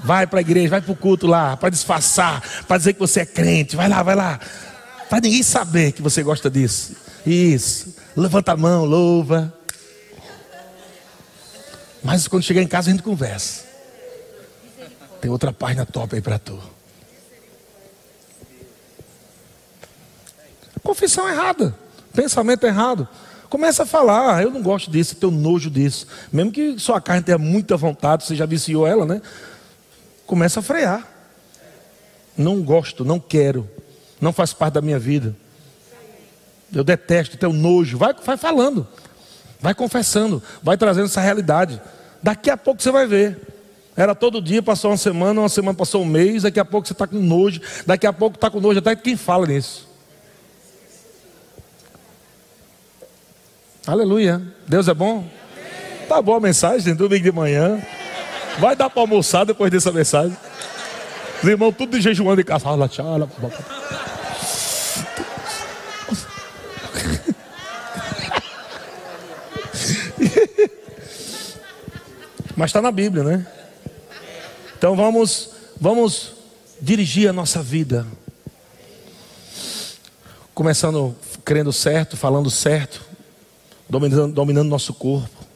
[0.00, 3.20] Vai para a igreja, vai para o culto lá, para disfarçar, para dizer que você
[3.20, 3.76] é crente.
[3.76, 4.38] Vai lá, vai lá.
[5.08, 6.94] Para ninguém saber que você gosta disso.
[7.26, 7.96] Isso.
[8.16, 9.52] Levanta a mão, louva.
[12.02, 13.64] Mas quando chegar em casa a gente conversa.
[15.20, 16.60] Tem outra página top aí para tu.
[20.88, 21.74] Confissão errada,
[22.14, 23.06] pensamento errado.
[23.50, 26.06] Começa a falar, ah, eu não gosto disso, tenho nojo disso.
[26.32, 29.20] Mesmo que sua carne tenha muita vontade, você já viciou ela, né?
[30.26, 31.06] Começa a frear.
[32.34, 33.68] Não gosto, não quero,
[34.18, 35.36] não faz parte da minha vida.
[36.74, 37.98] Eu detesto, tenho nojo.
[37.98, 38.88] Vai, vai falando,
[39.60, 41.82] vai confessando, vai trazendo essa realidade.
[42.22, 43.38] Daqui a pouco você vai ver.
[43.94, 46.94] Era todo dia, passou uma semana, uma semana passou um mês, daqui a pouco você
[46.94, 49.87] está com nojo, daqui a pouco está com nojo até quem fala nisso.
[53.88, 54.40] Aleluia.
[54.66, 55.26] Deus é bom?
[56.10, 57.82] Tá boa a mensagem, domingo de manhã.
[58.58, 60.36] Vai dar para almoçar depois dessa mensagem.
[61.42, 62.66] Os irmãos tudo de jejuando em casa.
[72.54, 73.46] Mas está na Bíblia, né?
[74.76, 76.34] Então vamos, vamos
[76.78, 78.06] dirigir a nossa vida.
[80.52, 83.07] Começando crendo certo, falando certo
[83.88, 85.46] dominando, dominando nosso corpo.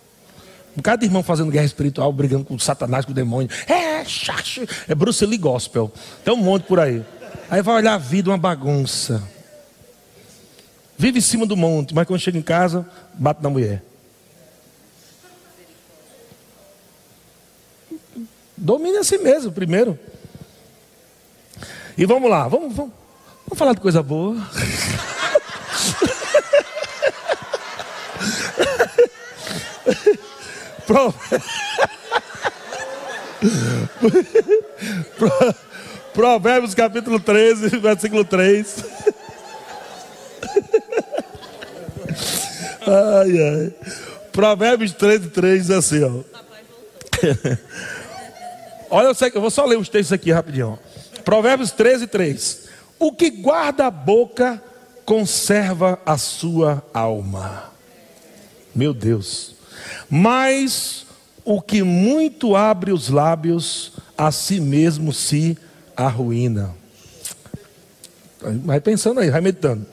[0.72, 3.50] Um bocado de irmão fazendo guerra espiritual, brigando com Satanás, com o demônio.
[3.68, 5.92] É, chacho, é Bruce Lee Gospel.
[6.24, 7.04] Tem um monte por aí.
[7.50, 9.22] Aí vai olhar a vida, uma bagunça.
[10.96, 13.82] Vive em cima do monte, mas quando chega em casa, bate na mulher.
[18.56, 19.98] Domine a si mesmo primeiro.
[21.98, 22.92] E vamos lá, vamos, vamos,
[23.46, 24.36] vamos falar de coisa boa.
[36.12, 38.84] Provérbios capítulo 13, versículo 3.
[42.86, 43.74] Ai, ai.
[44.32, 46.20] Provérbios 13, 3 diz assim, ó.
[48.90, 50.78] Olha, eu, sei, eu vou só ler os textos aqui rapidinho.
[51.24, 52.68] Provérbios 13, 3.
[52.98, 54.62] O que guarda a boca
[55.04, 57.71] conserva a sua alma.
[58.74, 59.54] Meu Deus.
[60.08, 61.06] Mas
[61.44, 65.56] o que muito abre os lábios, a si mesmo se
[65.96, 66.74] arruína.
[68.64, 69.86] Vai pensando aí, vai meditando.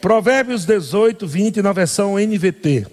[0.00, 2.86] Provérbios 18, 20, na versão NVT.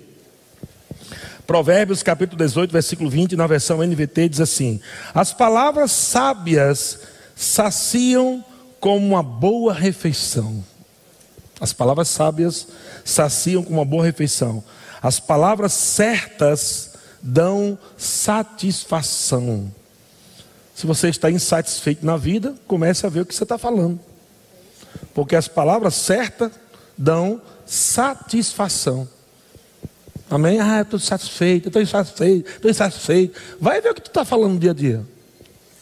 [1.47, 4.79] Provérbios capítulo 18, versículo 20, na versão NVT, diz assim:
[5.13, 6.99] As palavras sábias
[7.35, 8.45] saciam
[8.79, 10.63] como uma boa refeição.
[11.59, 12.67] As palavras sábias
[13.03, 14.63] saciam com uma boa refeição.
[15.01, 19.71] As palavras certas dão satisfação.
[20.75, 23.99] Se você está insatisfeito na vida, comece a ver o que você está falando.
[25.13, 26.51] Porque as palavras certas
[26.97, 29.07] dão satisfação.
[30.29, 30.59] Amém?
[30.59, 33.39] Ah, estou satisfeito, estou insatisfeito, estou insatisfeito.
[33.59, 35.05] Vai ver o que tu está falando no dia a dia.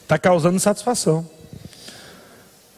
[0.03, 1.27] Está causando insatisfação.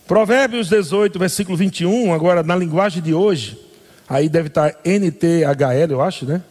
[0.08, 3.69] Provérbios 18, versículo 21, agora na linguagem de hoje,
[4.10, 6.42] aí deve estar NTHL, eu acho, né?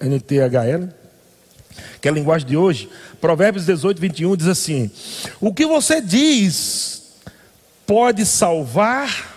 [0.00, 0.88] NTHL,
[2.00, 2.88] que é a linguagem de hoje.
[3.20, 4.90] Provérbios 18, 21 diz assim:
[5.40, 7.14] O que você diz
[7.86, 9.34] pode salvar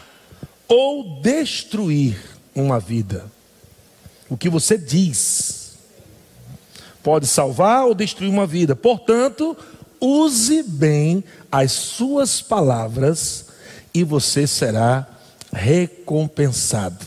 [0.67, 2.17] ou destruir
[2.53, 3.25] uma vida.
[4.29, 5.77] O que você diz
[7.01, 8.75] pode salvar ou destruir uma vida.
[8.75, 9.57] Portanto,
[9.99, 13.45] use bem as suas palavras
[13.93, 15.07] e você será
[15.51, 17.05] recompensado.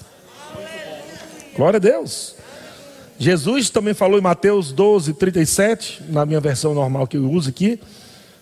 [1.55, 2.35] Glória a Deus.
[3.19, 7.81] Jesus também falou em Mateus 12, 37, na minha versão normal que eu uso aqui,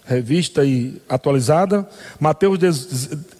[0.05, 1.88] revista e atualizada.
[2.18, 2.59] Mateus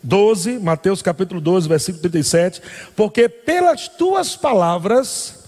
[0.03, 2.61] 12, Mateus capítulo 12, versículo 37.
[2.95, 5.39] Porque pelas tuas palavras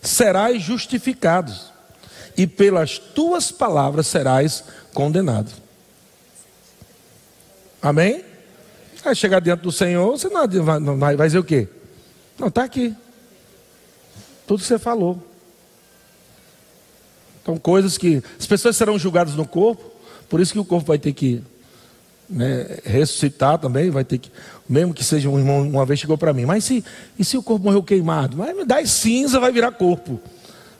[0.00, 1.52] serás justificado,
[2.36, 5.50] e pelas tuas palavras serás condenado.
[7.80, 8.24] Amém?
[9.06, 11.68] Vai chegar diante do Senhor, você não vai, não vai, vai dizer o quê?
[12.36, 12.92] Não, está aqui.
[14.48, 15.22] Tudo que você falou.
[17.40, 18.20] Então, coisas que.
[18.36, 19.92] As pessoas serão julgadas no corpo,
[20.28, 21.40] por isso que o corpo vai ter que
[22.28, 24.28] né, ressuscitar também, vai ter que.
[24.68, 26.84] Mesmo que seja um irmão, uma vez chegou para mim, mas se,
[27.16, 28.36] e se o corpo morreu queimado?
[28.36, 30.20] Mas me dá cinza, vai virar corpo.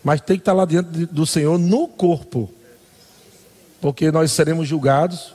[0.02, 2.50] Mas tem que estar lá diante do Senhor no corpo.
[3.80, 5.32] Porque nós seremos julgados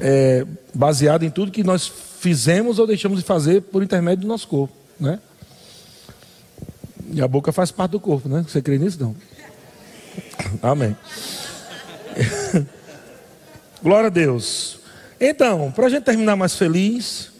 [0.00, 1.86] é, baseado em tudo que nós
[2.20, 4.74] fizemos ou deixamos de fazer por intermédio do nosso corpo.
[4.98, 5.18] Né?
[7.12, 8.44] E a boca faz parte do corpo, né?
[8.46, 8.98] Você crê nisso?
[9.00, 9.16] Não.
[10.62, 10.96] Amém.
[13.82, 14.78] Glória a Deus.
[15.20, 17.30] Então, para a gente terminar mais feliz,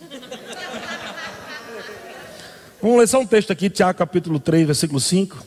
[2.80, 5.46] vamos ler só um texto aqui, Tiago capítulo 3, versículo 5.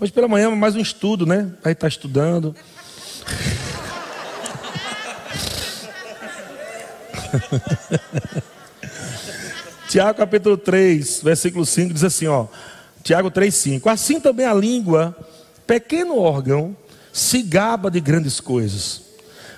[0.00, 1.50] Hoje pela manhã mais um estudo, né?
[1.62, 2.54] Aí está estudando.
[9.88, 12.46] Tiago capítulo 3, versículo 5 diz assim, ó.
[13.02, 13.88] Tiago 3, 5.
[13.88, 15.16] Assim também a língua,
[15.66, 16.76] pequeno órgão,
[17.12, 19.02] se gaba de grandes coisas.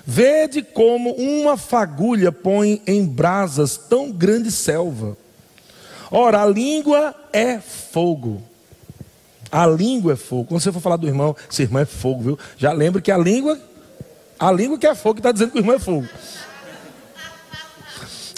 [0.05, 5.17] Vede como uma fagulha põe em brasas tão grande selva.
[6.11, 8.41] Ora, a língua é fogo.
[9.51, 10.45] A língua é fogo.
[10.45, 12.39] Quando você for falar do irmão, esse irmão é fogo, viu?
[12.57, 13.59] Já lembra que a língua,
[14.37, 16.07] a língua que é fogo, que está dizendo que o irmão é fogo.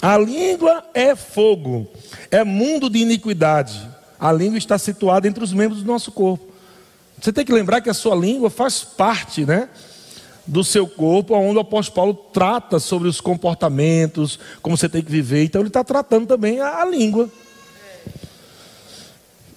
[0.06, 1.88] A língua é fogo,
[2.30, 3.90] é mundo de iniquidade.
[4.20, 6.46] A língua está situada entre os membros do nosso corpo.
[7.20, 9.68] Você tem que lembrar que a sua língua faz parte, né?
[10.46, 15.10] Do seu corpo, onde o apóstolo Paulo trata sobre os comportamentos, como você tem que
[15.10, 15.44] viver.
[15.44, 17.28] Então, ele está tratando também a, a língua.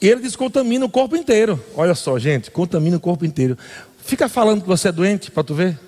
[0.01, 1.63] E ele diz: contamina o corpo inteiro.
[1.77, 3.59] Olha só, gente, contamina o corpo inteiro.
[4.03, 5.79] Fica falando que você é doente, para tu ver.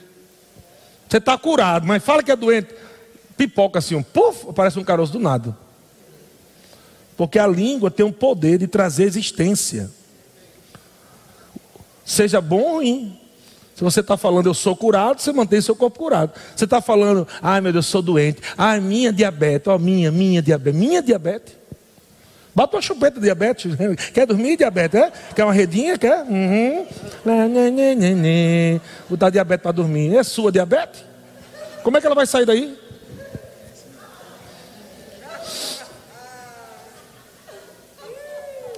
[1.08, 2.68] Você está curado, mas fala que é doente
[3.40, 5.56] pipoca assim, um puf, aparece um caroço do nada.
[7.16, 9.90] Porque a língua tem um poder de trazer existência.
[12.04, 13.18] Seja bom ou ruim.
[13.74, 16.32] Se você está falando eu sou curado, você mantém seu corpo curado.
[16.54, 18.42] Você está falando, ai meu Deus, eu sou doente.
[18.58, 21.54] Ai, minha diabetes, ó, minha, minha diabetes, minha diabetes.
[22.54, 23.72] Bota uma chupeta de diabetes.
[24.12, 25.00] Quer dormir, diabetes?
[25.00, 25.10] É?
[25.34, 25.96] Quer uma redinha?
[25.96, 26.24] Quer?
[26.24, 26.86] Uhum.
[29.08, 30.14] Botar diabetes para dormir.
[30.14, 31.02] É sua diabetes?
[31.82, 32.78] Como é que ela vai sair daí?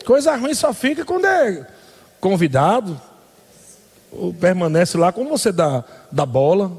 [0.04, 1.66] Coisa ruim só fica quando é
[2.20, 3.00] convidado,
[4.10, 6.72] ou permanece lá quando você dá, dá bola.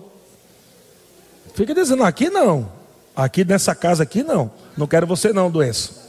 [1.53, 2.71] Fica dizendo, aqui não.
[3.15, 4.51] Aqui nessa casa aqui não.
[4.75, 6.03] Não quero você não, doença.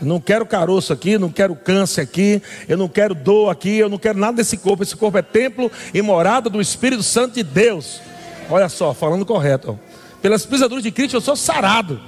[0.00, 3.98] Não quero caroço aqui, não quero câncer aqui, eu não quero dor aqui, eu não
[3.98, 4.82] quero nada desse corpo.
[4.82, 8.00] Esse corpo é templo e morada do Espírito Santo de Deus.
[8.50, 9.78] Olha só, falando correto.
[10.20, 12.00] Pelas pisaduras de Cristo eu sou sarado.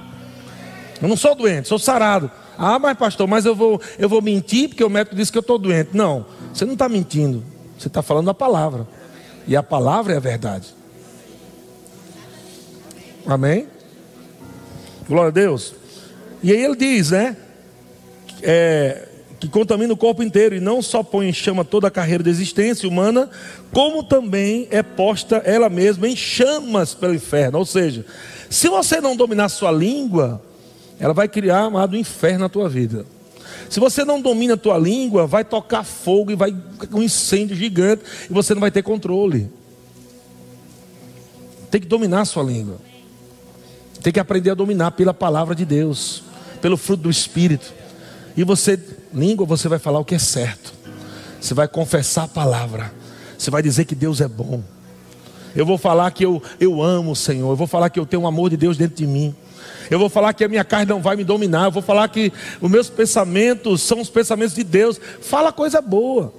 [1.01, 2.29] Eu não sou doente, sou sarado.
[2.61, 5.41] Ah, mas pastor, mas eu vou, eu vou mentir porque o médico disse que eu
[5.41, 5.91] estou doente.
[5.93, 7.41] Não, você não está mentindo.
[7.77, 8.85] Você está falando a palavra.
[9.47, 10.67] E a palavra é a verdade.
[13.25, 13.65] Amém?
[15.07, 15.73] Glória a Deus.
[16.43, 17.37] E aí ele diz, né?
[18.41, 19.07] É,
[19.39, 22.29] que contamina o corpo inteiro e não só põe em chama toda a carreira de
[22.29, 23.29] existência humana,
[23.71, 27.57] como também é posta ela mesma em chamas pelo inferno.
[27.57, 28.05] Ou seja,
[28.49, 30.41] se você não dominar sua língua,
[30.99, 33.05] ela vai criar, amado, um inferno na tua vida.
[33.69, 36.55] Se você não domina a tua língua, vai tocar fogo e vai
[36.91, 39.49] um incêndio gigante e você não vai ter controle.
[41.69, 42.77] Tem que dominar a sua língua.
[44.01, 46.23] Tem que aprender a dominar pela palavra de Deus,
[46.61, 47.73] pelo fruto do Espírito.
[48.35, 48.79] E você,
[49.13, 50.73] língua, você vai falar o que é certo.
[51.39, 52.91] Você vai confessar a palavra.
[53.37, 54.63] Você vai dizer que Deus é bom.
[55.55, 57.51] Eu vou falar que eu, eu amo o Senhor.
[57.51, 59.35] Eu vou falar que eu tenho o amor de Deus dentro de mim.
[59.89, 61.65] Eu vou falar que a minha carne não vai me dominar.
[61.65, 64.99] Eu vou falar que os meus pensamentos são os pensamentos de Deus.
[65.21, 66.33] Fala coisa boa.